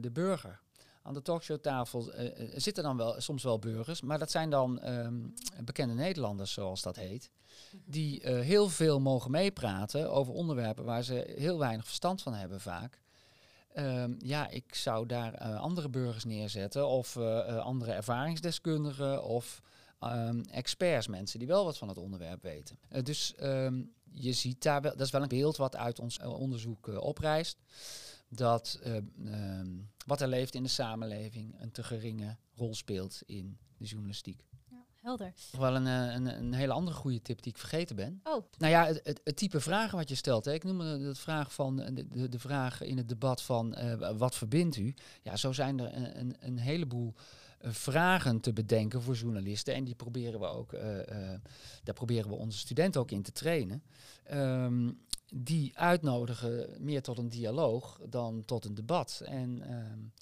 de 0.00 0.10
burger 0.12 0.60
aan 1.08 1.14
de 1.14 1.22
talkshowtafel 1.22 2.20
uh, 2.20 2.30
zitten 2.54 2.82
dan 2.82 2.96
wel 2.96 3.20
soms 3.20 3.42
wel 3.42 3.58
burgers, 3.58 4.00
maar 4.00 4.18
dat 4.18 4.30
zijn 4.30 4.50
dan 4.50 4.88
um, 4.88 5.34
bekende 5.64 5.94
Nederlanders, 5.94 6.52
zoals 6.52 6.82
dat 6.82 6.96
heet, 6.96 7.30
die 7.84 8.22
uh, 8.22 8.40
heel 8.40 8.68
veel 8.68 9.00
mogen 9.00 9.30
meepraten 9.30 10.10
over 10.10 10.32
onderwerpen 10.32 10.84
waar 10.84 11.02
ze 11.02 11.34
heel 11.36 11.58
weinig 11.58 11.84
verstand 11.84 12.22
van 12.22 12.34
hebben 12.34 12.60
vaak. 12.60 13.00
Um, 13.76 14.16
ja, 14.18 14.48
ik 14.48 14.74
zou 14.74 15.06
daar 15.06 15.38
andere 15.38 15.88
burgers 15.88 16.24
neerzetten 16.24 16.86
of 16.86 17.16
andere 17.16 17.92
ervaringsdeskundigen 17.92 19.24
of 19.24 19.62
um, 20.00 20.44
experts, 20.50 21.06
mensen 21.06 21.38
die 21.38 21.48
wel 21.48 21.64
wat 21.64 21.78
van 21.78 21.88
het 21.88 21.98
onderwerp 21.98 22.42
weten. 22.42 22.78
dus 23.02 23.34
je 24.12 24.32
ziet 24.32 24.62
daar 24.62 24.80
wel, 24.80 24.92
dat 24.92 25.06
is 25.06 25.10
wel 25.10 25.22
een 25.22 25.28
beeld 25.28 25.56
wat 25.56 25.76
uit 25.76 26.00
ons 26.00 26.18
onderzoek 26.18 26.86
oprijst 26.86 27.58
dat 28.28 28.80
uh, 28.86 28.94
um, 29.58 29.90
wat 30.06 30.20
er 30.20 30.28
leeft 30.28 30.54
in 30.54 30.62
de 30.62 30.68
samenleving 30.68 31.60
een 31.60 31.70
te 31.70 31.82
geringe 31.82 32.36
rol 32.54 32.74
speelt 32.74 33.22
in 33.26 33.58
de 33.76 33.84
journalistiek. 33.84 34.44
Ja, 34.70 34.84
helder. 35.00 35.32
Nog 35.52 35.60
wel 35.60 35.74
een, 35.74 35.86
eh, 35.86 36.14
een, 36.14 36.26
een, 36.26 36.52
hele 36.52 36.72
andere 36.72 36.96
goede 36.96 37.22
tip 37.22 37.42
die 37.42 37.52
ik 37.52 37.58
vergeten 37.58 37.96
ben. 37.96 38.20
Oh. 38.24 38.44
Nou 38.58 38.72
ja, 38.72 38.86
het, 38.86 39.00
het, 39.04 39.20
het 39.24 39.36
type 39.36 39.60
vragen 39.60 39.98
wat 39.98 40.08
je 40.08 40.14
stelt. 40.14 40.44
Hè. 40.44 40.52
Ik 40.52 40.64
noemde 40.64 40.98
de 40.98 41.14
vraag 41.14 41.52
van 41.52 41.76
de, 41.76 42.08
de, 42.08 42.28
de 42.28 42.38
vraag 42.38 42.80
in 42.82 42.96
het 42.96 43.08
debat 43.08 43.42
van 43.42 43.78
uh, 43.78 44.10
wat 44.16 44.34
verbindt 44.34 44.76
u? 44.76 44.94
Ja, 45.22 45.36
zo 45.36 45.52
zijn 45.52 45.78
er 45.80 45.94
een, 45.94 46.18
een, 46.18 46.36
een 46.40 46.58
heleboel 46.58 47.14
vragen 47.60 48.40
te 48.40 48.52
bedenken 48.52 49.02
voor 49.02 49.14
journalisten. 49.14 49.74
En 49.74 49.84
die 49.84 49.94
proberen 49.94 50.40
we 50.40 50.46
ook, 50.46 50.72
uh, 50.72 50.96
uh, 50.96 51.02
daar 51.82 51.94
proberen 51.94 52.30
we 52.30 52.36
onze 52.36 52.58
studenten 52.58 53.00
ook 53.00 53.10
in 53.10 53.22
te 53.22 53.32
trainen. 53.32 53.82
Um, 54.32 55.00
die 55.34 55.78
uitnodigen 55.78 56.68
meer 56.78 57.02
tot 57.02 57.18
een 57.18 57.28
dialoog 57.28 58.00
dan 58.08 58.44
tot 58.44 58.64
een 58.64 58.74
debat. 58.74 59.22
En 59.24 59.72
um, 59.72 60.12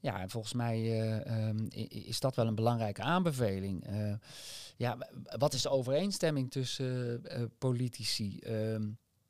ja, 0.00 0.28
volgens 0.28 0.52
mij 0.52 1.00
um, 1.48 1.66
is 1.88 2.20
dat 2.20 2.34
wel 2.34 2.46
een 2.46 2.54
belangrijke 2.54 3.02
aanbeveling. 3.02 3.86
Ja, 4.76 4.98
wat 5.38 5.54
is 5.54 5.62
de 5.62 5.68
overeenstemming 5.68 6.50
tussen 6.50 7.22
politici? 7.58 8.40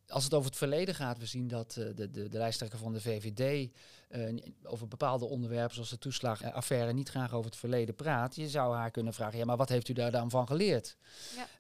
Als 0.09 0.25
het 0.25 0.35
over 0.35 0.49
het 0.49 0.59
verleden 0.59 0.95
gaat, 0.95 1.19
we 1.19 1.27
zien 1.27 1.49
dat 1.49 1.73
de, 1.73 1.95
de, 1.95 2.29
de 2.29 2.39
lijsttrekker 2.39 2.79
van 2.79 2.93
de 2.93 3.01
VVD 3.01 3.71
uh, 4.11 4.43
over 4.63 4.89
bepaalde 4.89 5.25
onderwerpen 5.25 5.75
zoals 5.75 5.91
de 5.91 5.99
toeslagaffaire 5.99 6.93
niet 6.93 7.09
graag 7.09 7.33
over 7.33 7.51
het 7.51 7.59
verleden 7.59 7.95
praat. 7.95 8.37
Je 8.37 8.49
zou 8.49 8.75
haar 8.75 8.91
kunnen 8.91 9.15
vragen, 9.15 9.39
ja, 9.39 9.45
maar 9.45 9.57
wat 9.57 9.69
heeft 9.69 9.89
u 9.89 9.93
daar 9.93 10.11
dan 10.11 10.31
van 10.31 10.47
geleerd? 10.47 10.97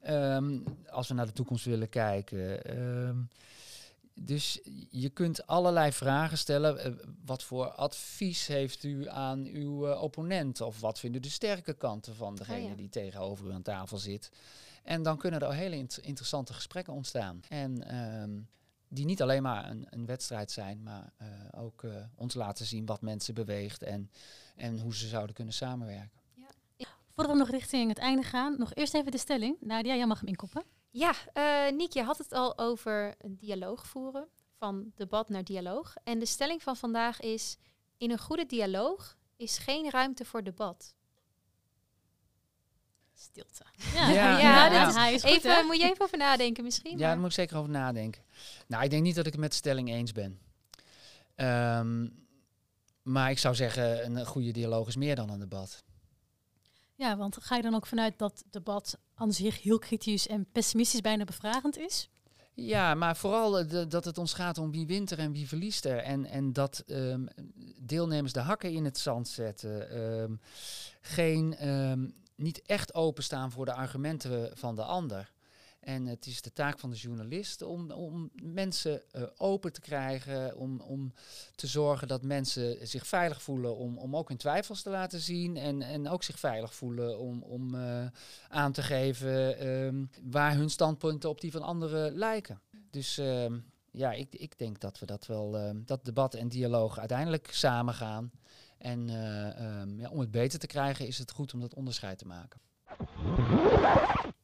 Ja. 0.02 0.36
Um, 0.36 0.64
als 0.90 1.08
we 1.08 1.14
naar 1.14 1.26
de 1.26 1.32
toekomst 1.32 1.64
willen 1.64 1.88
kijken. 1.88 2.78
Um, 2.78 3.28
dus 4.20 4.60
je 4.90 5.08
kunt 5.08 5.46
allerlei 5.46 5.92
vragen 5.92 6.38
stellen. 6.38 6.86
Uh, 6.86 6.94
wat 7.24 7.42
voor 7.42 7.66
advies 7.66 8.46
heeft 8.46 8.84
u 8.84 9.08
aan 9.08 9.44
uw 9.44 9.88
uh, 9.88 10.02
opponent? 10.02 10.60
Of 10.60 10.80
wat 10.80 10.98
vinden 10.98 11.22
de 11.22 11.30
sterke 11.30 11.74
kanten 11.74 12.14
van 12.14 12.36
degene 12.36 12.62
oh 12.62 12.68
ja. 12.68 12.74
die 12.74 12.88
tegenover 12.88 13.46
u 13.46 13.52
aan 13.52 13.62
tafel 13.62 13.98
zit? 13.98 14.30
En 14.82 15.02
dan 15.02 15.18
kunnen 15.18 15.40
er 15.40 15.52
hele 15.52 15.76
int 15.76 15.98
interessante 15.98 16.52
gesprekken 16.52 16.92
ontstaan. 16.92 17.40
En 17.48 17.96
um, 17.96 18.48
die 18.88 19.04
niet 19.04 19.22
alleen 19.22 19.42
maar 19.42 19.70
een, 19.70 19.86
een 19.90 20.06
wedstrijd 20.06 20.50
zijn, 20.50 20.82
maar 20.82 21.12
uh, 21.22 21.28
ook 21.62 21.82
ons 22.14 22.34
laten 22.34 22.66
zien 22.66 22.86
wat 22.86 23.00
mensen 23.00 23.34
beweegt 23.34 23.82
en, 23.82 24.10
en 24.56 24.78
hoe 24.78 24.94
ze 24.94 25.08
zouden 25.08 25.34
kunnen 25.34 25.54
samenwerken. 25.54 26.20
Ja. 26.76 26.88
Voordat 27.14 27.32
we 27.32 27.38
nog 27.38 27.50
richting 27.50 27.88
het 27.88 27.98
einde 27.98 28.22
gaan, 28.22 28.58
nog 28.58 28.74
eerst 28.74 28.94
even 28.94 29.10
de 29.10 29.18
stelling. 29.18 29.56
Nadia, 29.60 29.94
jij 29.94 30.06
mag 30.06 30.18
hem 30.18 30.28
inkoppen. 30.28 30.62
Ja, 30.90 31.12
uh, 31.34 31.76
Niek, 31.76 31.92
je 31.92 32.02
had 32.02 32.18
het 32.18 32.32
al 32.32 32.58
over 32.58 33.14
een 33.18 33.36
dialoog 33.36 33.86
voeren, 33.86 34.28
van 34.58 34.92
debat 34.94 35.28
naar 35.28 35.44
dialoog. 35.44 35.94
En 36.04 36.18
de 36.18 36.26
stelling 36.26 36.62
van 36.62 36.76
vandaag 36.76 37.20
is, 37.20 37.58
in 37.96 38.10
een 38.10 38.18
goede 38.18 38.46
dialoog 38.46 39.16
is 39.36 39.58
geen 39.58 39.90
ruimte 39.90 40.24
voor 40.24 40.42
debat. 40.42 40.94
Stilte. 43.20 43.64
Ja, 43.94 44.10
ja, 44.10 44.38
ja, 44.38 44.72
ja. 44.72 44.92
Hij 44.92 45.14
is 45.14 45.22
even, 45.22 45.66
moet 45.66 45.76
je 45.76 45.84
even 45.84 46.04
over 46.04 46.18
nadenken 46.18 46.64
misschien? 46.64 46.98
Ja, 46.98 47.08
daar 47.08 47.18
moet 47.18 47.26
ik 47.26 47.32
zeker 47.32 47.56
over 47.56 47.70
nadenken. 47.70 48.22
Nou, 48.66 48.84
ik 48.84 48.90
denk 48.90 49.02
niet 49.02 49.14
dat 49.14 49.26
ik 49.26 49.32
het 49.32 49.40
met 49.40 49.50
de 49.50 49.56
stelling 49.56 49.88
eens 49.88 50.12
ben. 50.12 50.38
Um, 51.36 52.26
maar 53.02 53.30
ik 53.30 53.38
zou 53.38 53.54
zeggen, 53.54 54.04
een 54.04 54.26
goede 54.26 54.50
dialoog 54.50 54.88
is 54.88 54.96
meer 54.96 55.16
dan 55.16 55.30
een 55.30 55.38
debat. 55.38 55.84
Ja, 56.94 57.16
want 57.16 57.36
ga 57.40 57.56
je 57.56 57.62
dan 57.62 57.74
ook 57.74 57.86
vanuit 57.86 58.18
dat 58.18 58.44
debat 58.50 58.98
aan 59.14 59.32
zich 59.32 59.62
heel 59.62 59.78
kritisch 59.78 60.26
en 60.26 60.46
pessimistisch 60.52 61.00
bijna 61.00 61.24
bevragend 61.24 61.78
is? 61.78 62.10
Ja, 62.54 62.94
maar 62.94 63.16
vooral 63.16 63.50
de, 63.50 63.86
dat 63.86 64.04
het 64.04 64.18
ons 64.18 64.32
gaat 64.32 64.58
om 64.58 64.70
wie 64.70 64.86
wint 64.86 65.10
er 65.10 65.18
en 65.18 65.32
wie 65.32 65.48
verliest 65.48 65.84
er. 65.84 65.98
En, 65.98 66.26
en 66.26 66.52
dat 66.52 66.84
um, 66.86 67.28
deelnemers 67.82 68.32
de 68.32 68.40
hakken 68.40 68.72
in 68.72 68.84
het 68.84 68.98
zand 68.98 69.28
zetten. 69.28 70.00
Um, 70.00 70.40
geen, 71.00 71.68
um, 71.68 72.14
niet 72.38 72.62
echt 72.62 72.94
openstaan 72.94 73.50
voor 73.50 73.64
de 73.64 73.72
argumenten 73.72 74.56
van 74.56 74.74
de 74.74 74.82
ander. 74.82 75.32
En 75.80 76.06
het 76.06 76.26
is 76.26 76.42
de 76.42 76.52
taak 76.52 76.78
van 76.78 76.90
de 76.90 76.96
journalist 76.96 77.62
om, 77.62 77.90
om 77.90 78.30
mensen 78.42 79.02
uh, 79.12 79.22
open 79.36 79.72
te 79.72 79.80
krijgen, 79.80 80.56
om, 80.56 80.80
om 80.80 81.12
te 81.54 81.66
zorgen 81.66 82.08
dat 82.08 82.22
mensen 82.22 82.88
zich 82.88 83.06
veilig 83.06 83.42
voelen 83.42 83.76
om, 83.76 83.98
om 83.98 84.16
ook 84.16 84.28
hun 84.28 84.36
twijfels 84.36 84.82
te 84.82 84.90
laten 84.90 85.20
zien 85.20 85.56
en, 85.56 85.82
en 85.82 86.08
ook 86.08 86.22
zich 86.22 86.38
veilig 86.38 86.74
voelen 86.74 87.18
om, 87.18 87.42
om 87.42 87.74
uh, 87.74 88.06
aan 88.48 88.72
te 88.72 88.82
geven 88.82 89.66
um, 89.68 90.10
waar 90.22 90.54
hun 90.54 90.70
standpunten 90.70 91.30
op 91.30 91.40
die 91.40 91.52
van 91.52 91.62
anderen 91.62 92.14
lijken. 92.14 92.60
Dus 92.90 93.18
um, 93.18 93.64
ja, 93.90 94.12
ik, 94.12 94.34
ik 94.34 94.58
denk 94.58 94.80
dat 94.80 94.98
we 94.98 95.06
dat 95.06 95.26
wel, 95.26 95.68
um, 95.68 95.82
dat 95.86 96.04
debat 96.04 96.34
en 96.34 96.48
dialoog 96.48 96.98
uiteindelijk 96.98 97.48
samen 97.50 97.94
gaan. 97.94 98.30
En 98.78 99.08
uh, 99.08 99.98
ja, 99.98 100.08
om 100.10 100.20
het 100.20 100.30
beter 100.30 100.58
te 100.58 100.66
krijgen 100.66 101.06
is 101.06 101.18
het 101.18 101.30
goed 101.30 101.54
om 101.54 101.60
dat 101.60 101.74
onderscheid 101.74 102.18
te 102.18 102.26
maken. 102.26 102.60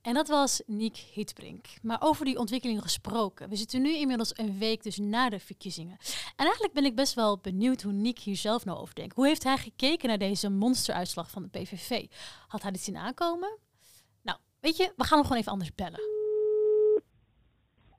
En 0.03 0.14
dat 0.14 0.29
was 0.29 0.62
Niek 0.66 0.97
Hitbrink. 0.97 1.66
Maar 1.83 1.97
over 2.01 2.25
die 2.25 2.38
ontwikkeling 2.38 2.83
gesproken. 2.83 3.49
We 3.49 3.57
zitten 3.57 3.83
nu 3.83 3.97
inmiddels 3.97 4.38
een 4.38 4.59
week 4.59 4.83
dus 4.83 4.99
na 4.99 5.29
de 5.29 5.38
verkiezingen. 5.38 5.97
En 6.37 6.44
eigenlijk 6.44 6.75
ben 6.75 6.85
ik 6.85 6.94
best 6.94 7.14
wel 7.14 7.38
benieuwd 7.42 7.83
hoe 7.83 7.92
Niek 7.92 8.18
hier 8.18 8.37
zelf 8.37 8.64
nou 8.64 8.79
over 8.79 8.94
denkt. 8.94 9.14
Hoe 9.14 9.27
heeft 9.27 9.44
hij 9.44 9.57
gekeken 9.57 10.09
naar 10.09 10.18
deze 10.18 10.51
monsteruitslag 10.51 11.31
van 11.31 11.42
de 11.42 11.49
PVV? 11.49 12.07
Had 12.49 12.62
hij 12.62 12.70
dit 12.70 12.81
zien 12.81 12.97
aankomen? 12.97 13.59
Nou, 14.23 14.38
weet 14.61 14.77
je, 14.77 14.92
we 14.97 15.05
gaan 15.05 15.18
hem 15.18 15.27
gewoon 15.27 15.40
even 15.40 15.53
anders 15.53 15.75
bellen. 15.75 16.01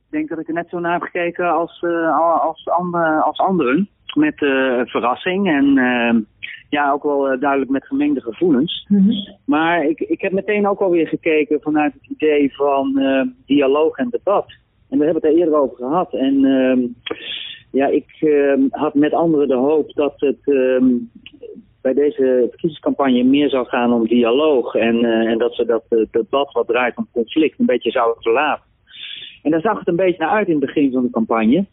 denk 0.10 0.30
dat 0.30 0.40
ik 0.40 0.48
er 0.48 0.54
net 0.54 0.70
zo 0.70 0.80
naar 0.80 0.94
heb 0.94 1.02
gekeken 1.02 1.52
als, 1.52 1.82
uh, 1.82 2.20
als, 2.42 2.68
andere, 2.68 3.22
als 3.22 3.38
anderen. 3.38 3.90
Met 4.16 4.42
uh, 4.42 4.82
verrassing 4.86 5.48
en 5.48 5.78
uh, 5.78 6.22
ja, 6.70 6.92
ook 6.92 7.04
wel 7.04 7.40
duidelijk 7.40 7.72
met 7.72 7.88
gemengde 7.88 8.22
gevoelens. 8.22 8.86
Mhm. 8.88 9.12
Maar 9.46 9.86
ik, 9.86 10.00
ik 10.00 10.22
heb 10.22 10.32
meteen 10.32 10.68
ook 10.68 10.80
alweer 10.80 11.08
gekeken 11.08 11.62
vanuit 11.62 11.94
het 11.94 12.10
idee 12.10 12.56
van 12.56 13.00
dialoog 13.46 13.98
en 13.98 14.10
debat. 14.10 14.46
En 14.90 14.98
we 14.98 15.04
hebben 15.04 15.24
het 15.24 15.32
er 15.32 15.40
eerder 15.40 15.60
over 15.60 15.78
gehad. 15.78 16.14
En 16.14 16.46
ehm, 16.46 16.80
ja, 17.72 17.88
ik 17.88 18.16
ehm, 18.20 18.62
had 18.70 18.94
met 18.94 19.14
anderen 19.14 19.48
de 19.48 19.56
hoop 19.56 19.94
dat 19.94 20.14
het 20.18 20.40
ehm, 20.44 20.86
bij 21.82 21.94
deze 21.94 22.46
verkiezingscampagne 22.50 23.24
meer 23.24 23.50
zou 23.50 23.66
gaan 23.66 23.94
om 23.94 24.08
dialoog. 24.08 24.76
En, 24.76 25.06
en 25.06 25.38
dat 25.38 25.56
ze 25.56 25.66
dat 25.66 26.08
debat 26.12 26.52
wat 26.52 26.68
draait 26.68 26.98
om 26.98 27.08
conflict 27.12 27.60
een 27.60 27.66
beetje 27.66 27.92
zouden 27.92 28.22
verlaten. 28.22 28.74
En 29.46 29.52
daar 29.52 29.62
zag 29.62 29.80
het 29.80 29.88
een 29.88 29.96
beetje 29.96 30.24
naar 30.24 30.30
uit 30.30 30.48
in 30.48 30.56
het 30.56 30.66
begin 30.66 30.92
van 30.92 31.04
de 31.04 31.10
campagne. 31.10 31.66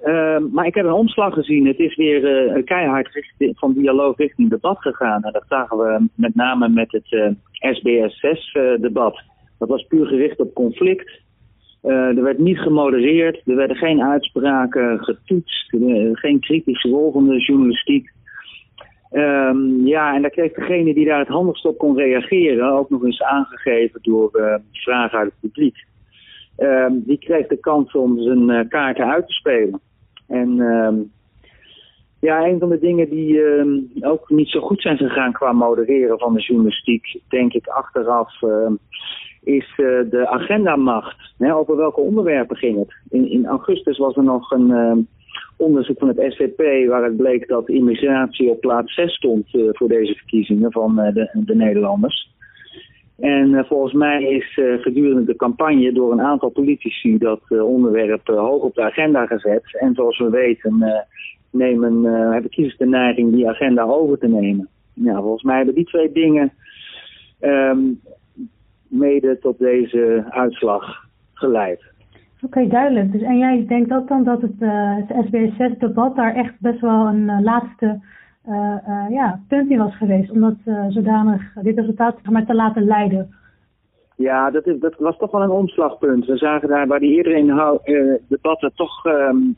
Ehm, 0.00 0.50
maar 0.52 0.66
ik 0.66 0.74
heb 0.74 0.84
een 0.84 0.92
omslag 0.92 1.34
gezien. 1.34 1.66
Het 1.66 1.78
is 1.78 1.96
weer 1.96 2.54
uh, 2.56 2.64
keihard 2.64 3.12
richting, 3.12 3.58
van 3.58 3.72
dialoog 3.72 4.16
richting 4.16 4.50
debat 4.50 4.78
gegaan. 4.78 5.22
En 5.22 5.32
dat 5.32 5.44
zagen 5.48 5.78
we 5.78 6.08
met 6.14 6.34
name 6.34 6.68
met 6.68 6.92
het 6.92 7.12
uh, 7.12 7.30
SBS6-debat. 7.52 9.22
dat 9.58 9.68
was 9.68 9.86
puur 9.86 10.06
gericht 10.06 10.40
op 10.40 10.54
conflict. 10.54 11.28
Er 11.82 12.22
werd 12.22 12.38
niet 12.38 12.58
gemodereerd, 12.58 13.42
er 13.46 13.56
werden 13.56 13.76
geen 13.76 14.02
uitspraken 14.02 15.04
getoetst, 15.04 15.74
geen 16.12 16.40
kritische 16.40 16.88
rol 16.88 17.12
van 17.12 17.28
de 17.28 17.38
journalistiek. 17.38 18.10
Um, 19.12 19.86
ja, 19.86 20.14
en 20.14 20.22
daar 20.22 20.30
kreeg 20.30 20.52
degene 20.52 20.94
die 20.94 21.06
daar 21.06 21.18
het 21.18 21.28
handigst 21.28 21.64
op 21.64 21.78
kon 21.78 21.96
reageren 21.96 22.72
ook 22.72 22.90
nog 22.90 23.04
eens 23.04 23.22
aangegeven 23.22 24.00
door 24.02 24.60
vragen 24.72 25.18
uit 25.18 25.30
het 25.30 25.40
publiek. 25.40 25.76
Ehm, 26.56 26.92
die 26.94 27.18
kreeg 27.18 27.46
de 27.46 27.60
kans 27.60 27.92
om 27.92 28.22
zijn 28.22 28.68
kaarten 28.68 29.06
uit 29.06 29.26
te 29.26 29.32
spelen. 29.32 29.80
En 30.30 30.60
ehm, 30.60 30.96
ja, 32.20 32.46
een 32.46 32.58
van 32.58 32.68
de 32.68 32.78
dingen 32.78 33.10
die 33.10 33.42
ehm, 33.42 33.78
ook 34.00 34.30
niet 34.30 34.48
zo 34.48 34.60
goed 34.60 34.82
zijn 34.82 34.96
gegaan 34.96 35.32
qua 35.32 35.52
modereren 35.52 36.18
van 36.18 36.34
de 36.34 36.40
journalistiek, 36.40 37.20
denk 37.28 37.52
ik 37.52 37.66
achteraf, 37.66 38.32
is 39.42 39.68
uh, 39.76 40.10
de 40.10 40.28
agendamacht. 40.28 41.34
Hè, 41.38 41.54
over 41.54 41.76
welke 41.76 42.00
onderwerpen 42.00 42.56
ging 42.56 42.78
het? 42.78 42.94
In, 43.08 43.30
in 43.30 43.46
augustus 43.46 43.98
was 43.98 44.16
er 44.16 44.22
nog 44.22 44.50
een 44.50 45.06
onderzoek 45.56 45.98
van 45.98 46.08
het 46.08 46.32
SVP 46.32 46.88
waaruit 46.88 47.16
bleek 47.16 47.48
dat 47.48 47.68
immigratie 47.68 48.50
op 48.50 48.60
plaats 48.60 48.94
6 48.94 49.14
stond 49.14 49.54
uh, 49.54 49.68
voor 49.72 49.88
deze 49.88 50.14
verkiezingen 50.14 50.72
van 50.72 50.94
de, 50.94 51.30
de 51.44 51.54
Nederlanders. 51.54 52.30
En 53.20 53.50
uh, 53.50 53.64
volgens 53.64 53.92
mij 53.92 54.22
is 54.22 54.56
uh, 54.56 54.82
gedurende 54.82 55.24
de 55.24 55.36
campagne 55.36 55.92
door 55.92 56.12
een 56.12 56.20
aantal 56.20 56.48
politici 56.48 57.18
dat 57.18 57.40
uh, 57.48 57.64
onderwerp 57.64 58.26
hoog 58.26 58.62
op 58.62 58.74
de 58.74 58.82
agenda 58.82 59.26
gezet. 59.26 59.78
En 59.78 59.94
zoals 59.94 60.18
we 60.18 60.30
weten 60.30 61.04
nemen, 61.50 62.04
hebben 62.32 62.50
kiezers 62.50 62.76
de 62.76 62.86
neiging 62.86 63.32
die 63.32 63.48
agenda 63.48 63.82
over 63.82 64.18
te 64.18 64.28
nemen. 64.28 64.68
Ja, 64.92 65.20
volgens 65.20 65.42
mij 65.42 65.56
hebben 65.56 65.74
die 65.74 65.84
twee 65.84 66.12
dingen 66.12 66.52
um, 67.40 68.00
mede 68.88 69.38
tot 69.38 69.58
deze 69.58 70.24
uitslag 70.28 71.04
geleid. 71.32 71.82
Oké, 72.42 72.66
duidelijk. 72.66 73.12
Dus, 73.12 73.22
en 73.22 73.38
jij 73.38 73.64
denkt 73.66 73.88
dan 73.88 74.24
dat 74.24 74.40
het, 74.40 74.54
het 75.06 75.26
SBS6-debat 75.26 76.16
daar 76.16 76.34
echt 76.34 76.54
best 76.58 76.80
wel 76.80 77.06
een 77.06 77.42
laatste 77.42 77.86
uh, 77.86 77.92
uh, 77.92 78.00
ja, 79.10 79.40
punt 79.48 79.70
in 79.70 79.78
was 79.78 79.96
geweest. 79.96 80.30
Om 80.30 80.40
dat 80.40 80.56
uh, 80.64 80.86
zodanig, 80.88 81.52
dit 81.62 81.78
resultaat 81.78 82.22
maar 82.22 82.46
te 82.46 82.54
laten 82.54 82.84
leiden. 82.84 83.34
Ja, 84.16 84.50
dat, 84.50 84.66
is, 84.66 84.80
dat 84.80 84.94
was 84.98 85.16
toch 85.16 85.30
wel 85.30 85.42
een 85.42 85.50
omslagpunt. 85.50 86.26
We 86.26 86.36
zagen 86.36 86.68
daar 86.68 86.86
waar 86.86 87.00
die 87.00 87.16
eerdere 87.16 88.20
debatten 88.28 88.72
toch 88.74 89.04
um, 89.04 89.56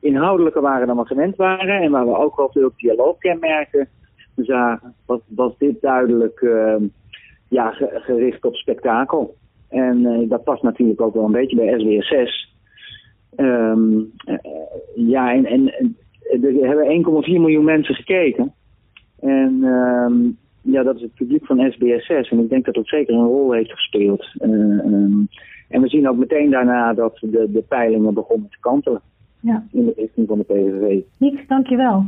inhoudelijker 0.00 0.62
waren 0.62 0.86
dan 0.86 0.96
we 0.96 1.06
gewend 1.06 1.36
waren. 1.36 1.80
En 1.82 1.90
waar 1.90 2.06
we 2.06 2.16
ook 2.16 2.36
wel 2.36 2.50
veel 2.52 2.70
dialoogkenmerken 2.76 3.88
zagen, 4.36 4.94
was, 5.06 5.20
was 5.28 5.58
dit 5.58 5.80
duidelijk 5.80 6.40
ehm, 6.40 6.84
ja, 7.48 7.70
gericht 7.80 8.44
op 8.44 8.54
spektakel. 8.54 9.34
En 9.68 10.26
dat 10.28 10.44
past 10.44 10.62
natuurlijk 10.62 11.00
ook 11.00 11.14
wel 11.14 11.24
een 11.24 11.32
beetje 11.32 11.56
bij 11.56 11.78
SWS6. 11.78 12.50
Um, 13.36 14.12
ja, 14.94 15.32
en, 15.32 15.46
en 15.46 15.96
er 16.30 16.66
hebben 16.66 17.04
1,4 17.24 17.28
miljoen 17.28 17.64
mensen 17.64 17.94
gekeken. 17.94 18.52
En 19.20 19.62
um, 19.62 20.38
ja, 20.62 20.82
dat 20.82 20.96
is 20.96 21.02
het 21.02 21.14
publiek 21.14 21.46
van 21.46 21.72
SBS6. 21.72 22.28
En 22.30 22.38
ik 22.38 22.48
denk 22.48 22.64
dat 22.64 22.74
dat 22.74 22.86
zeker 22.86 23.14
een 23.14 23.26
rol 23.26 23.52
heeft 23.52 23.72
gespeeld. 23.72 24.26
Uh, 24.38 24.50
um, 24.84 25.28
en 25.68 25.80
we 25.80 25.88
zien 25.88 26.08
ook 26.08 26.16
meteen 26.16 26.50
daarna 26.50 26.94
dat 26.94 27.18
de, 27.20 27.50
de 27.52 27.64
peilingen 27.68 28.14
begonnen 28.14 28.48
te 28.50 28.60
kantelen. 28.60 29.00
Ja. 29.40 29.66
In 29.72 29.84
de 29.84 29.92
richting 29.96 30.28
van 30.28 30.38
de 30.38 30.44
PVV. 30.44 31.00
Niks, 31.16 31.46
dankjewel. 31.46 32.06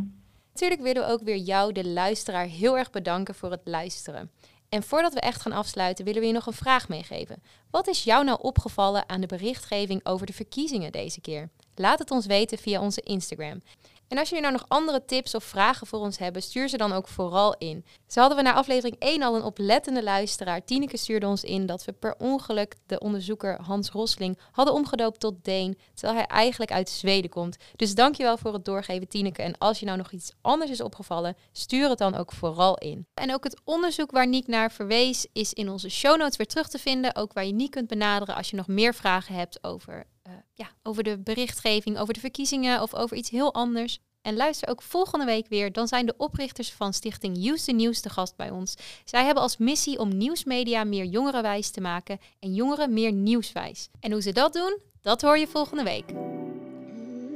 Natuurlijk 0.52 0.82
willen 0.82 1.02
we 1.02 1.12
ook 1.12 1.22
weer 1.22 1.36
jou, 1.36 1.72
de 1.72 1.88
luisteraar, 1.88 2.46
heel 2.46 2.78
erg 2.78 2.90
bedanken 2.90 3.34
voor 3.34 3.50
het 3.50 3.60
luisteren. 3.64 4.30
En 4.68 4.82
voordat 4.82 5.14
we 5.14 5.20
echt 5.20 5.42
gaan 5.42 5.52
afsluiten, 5.52 6.04
willen 6.04 6.20
we 6.20 6.26
je 6.26 6.32
nog 6.32 6.46
een 6.46 6.52
vraag 6.52 6.88
meegeven. 6.88 7.36
Wat 7.70 7.88
is 7.88 8.04
jou 8.04 8.24
nou 8.24 8.38
opgevallen 8.42 9.08
aan 9.08 9.20
de 9.20 9.26
berichtgeving 9.26 10.00
over 10.04 10.26
de 10.26 10.32
verkiezingen 10.32 10.92
deze 10.92 11.20
keer? 11.20 11.48
Laat 11.74 11.98
het 11.98 12.10
ons 12.10 12.26
weten 12.26 12.58
via 12.58 12.80
onze 12.80 13.00
Instagram. 13.00 13.60
En 14.08 14.18
als 14.18 14.28
jullie 14.28 14.44
nou 14.44 14.56
nog 14.56 14.68
andere 14.68 15.04
tips 15.04 15.34
of 15.34 15.44
vragen 15.44 15.86
voor 15.86 15.98
ons 15.98 16.18
hebben, 16.18 16.42
stuur 16.42 16.68
ze 16.68 16.76
dan 16.76 16.92
ook 16.92 17.08
vooral 17.08 17.54
in. 17.58 17.84
Zo 18.06 18.20
hadden 18.20 18.38
we 18.38 18.44
na 18.44 18.52
aflevering 18.52 18.96
1 18.98 19.22
al 19.22 19.36
een 19.36 19.42
oplettende 19.42 20.02
luisteraar. 20.02 20.64
Tineke 20.64 20.96
stuurde 20.96 21.26
ons 21.26 21.42
in 21.42 21.66
dat 21.66 21.84
we 21.84 21.92
per 21.92 22.14
ongeluk 22.18 22.74
de 22.86 22.98
onderzoeker 22.98 23.62
Hans 23.62 23.90
Rosling 23.90 24.38
hadden 24.50 24.74
omgedoopt 24.74 25.20
tot 25.20 25.44
Deen, 25.44 25.78
terwijl 25.94 26.18
hij 26.18 26.26
eigenlijk 26.26 26.72
uit 26.72 26.90
Zweden 26.90 27.30
komt. 27.30 27.56
Dus 27.76 27.94
dankjewel 27.94 28.36
voor 28.36 28.52
het 28.52 28.64
doorgeven 28.64 29.08
Tineke. 29.08 29.42
En 29.42 29.58
als 29.58 29.80
je 29.80 29.86
nou 29.86 29.98
nog 29.98 30.12
iets 30.12 30.32
anders 30.40 30.70
is 30.70 30.80
opgevallen, 30.80 31.36
stuur 31.52 31.88
het 31.88 31.98
dan 31.98 32.14
ook 32.14 32.32
vooral 32.32 32.78
in. 32.78 33.06
En 33.14 33.34
ook 33.34 33.44
het 33.44 33.60
onderzoek 33.64 34.10
waar 34.10 34.28
Niek 34.28 34.46
naar 34.46 34.72
verwees 34.72 35.26
is 35.32 35.52
in 35.52 35.70
onze 35.70 35.88
show 35.88 36.18
notes 36.18 36.36
weer 36.36 36.46
terug 36.46 36.68
te 36.68 36.78
vinden. 36.78 37.16
Ook 37.16 37.32
waar 37.32 37.46
je 37.46 37.52
Niek 37.52 37.70
kunt 37.70 37.88
benaderen 37.88 38.34
als 38.34 38.50
je 38.50 38.56
nog 38.56 38.66
meer 38.66 38.94
vragen 38.94 39.34
hebt 39.34 39.64
over 39.64 40.06
ja, 40.54 40.70
over 40.82 41.02
de 41.02 41.18
berichtgeving, 41.18 41.98
over 41.98 42.14
de 42.14 42.20
verkiezingen 42.20 42.82
of 42.82 42.94
over 42.94 43.16
iets 43.16 43.30
heel 43.30 43.54
anders. 43.54 43.98
En 44.22 44.36
luister 44.36 44.68
ook 44.68 44.82
volgende 44.82 45.24
week 45.24 45.48
weer. 45.48 45.72
Dan 45.72 45.88
zijn 45.88 46.06
de 46.06 46.14
oprichters 46.16 46.72
van 46.72 46.92
Stichting 46.92 47.46
Use 47.46 47.64
the 47.64 47.72
News 47.72 48.00
te 48.00 48.10
gast 48.10 48.36
bij 48.36 48.50
ons. 48.50 48.74
Zij 49.04 49.24
hebben 49.24 49.42
als 49.42 49.56
missie 49.56 49.98
om 49.98 50.16
nieuwsmedia 50.16 50.84
meer 50.84 51.04
jongerenwijs 51.04 51.70
te 51.70 51.80
maken 51.80 52.18
en 52.40 52.54
jongeren 52.54 52.92
meer 52.92 53.12
nieuwswijs. 53.12 53.88
En 54.00 54.12
hoe 54.12 54.22
ze 54.22 54.32
dat 54.32 54.52
doen, 54.52 54.78
dat 55.00 55.22
hoor 55.22 55.38
je 55.38 55.46
volgende 55.46 55.82
week. 55.82 56.08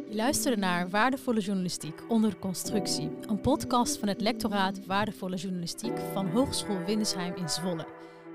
Je 0.09 0.15
luisterde 0.15 0.57
naar 0.57 0.91
Waardevolle 0.91 1.41
Journalistiek 1.41 2.03
onder 2.09 2.39
constructie. 2.39 3.11
Een 3.27 3.41
podcast 3.41 3.99
van 3.99 4.09
het 4.09 4.21
lectoraat 4.21 4.87
Waardevolle 4.87 5.37
Journalistiek 5.37 5.99
van 6.13 6.29
Hogeschool 6.29 6.85
Windesheim 6.85 7.35
in 7.37 7.49
Zwolle. 7.49 7.87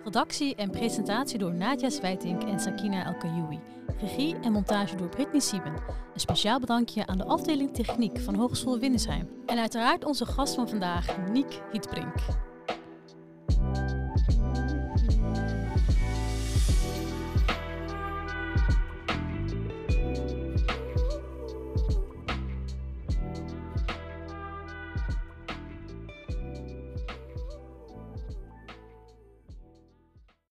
Redactie 0.03 0.55
en 0.55 0.69
presentatie 0.69 1.39
door 1.39 1.53
Nadja 1.53 1.89
Zwijtink 1.89 2.43
en 2.43 2.59
Sakina 2.59 3.05
El 3.05 3.59
Regie 3.99 4.35
en 4.41 4.51
montage 4.51 4.95
door 4.95 5.09
Britney 5.09 5.39
Sieben. 5.39 5.73
Een 6.13 6.19
speciaal 6.19 6.59
bedankje 6.59 7.05
aan 7.05 7.17
de 7.17 7.25
afdeling 7.25 7.73
Techniek 7.73 8.19
van 8.19 8.35
Hogeschool 8.35 8.79
Windesheim. 8.79 9.29
En 9.45 9.57
uiteraard 9.57 10.05
onze 10.05 10.25
gast 10.25 10.55
van 10.55 10.69
vandaag, 10.69 11.17
Niek 11.31 11.61
Hietbrink. 11.71 12.15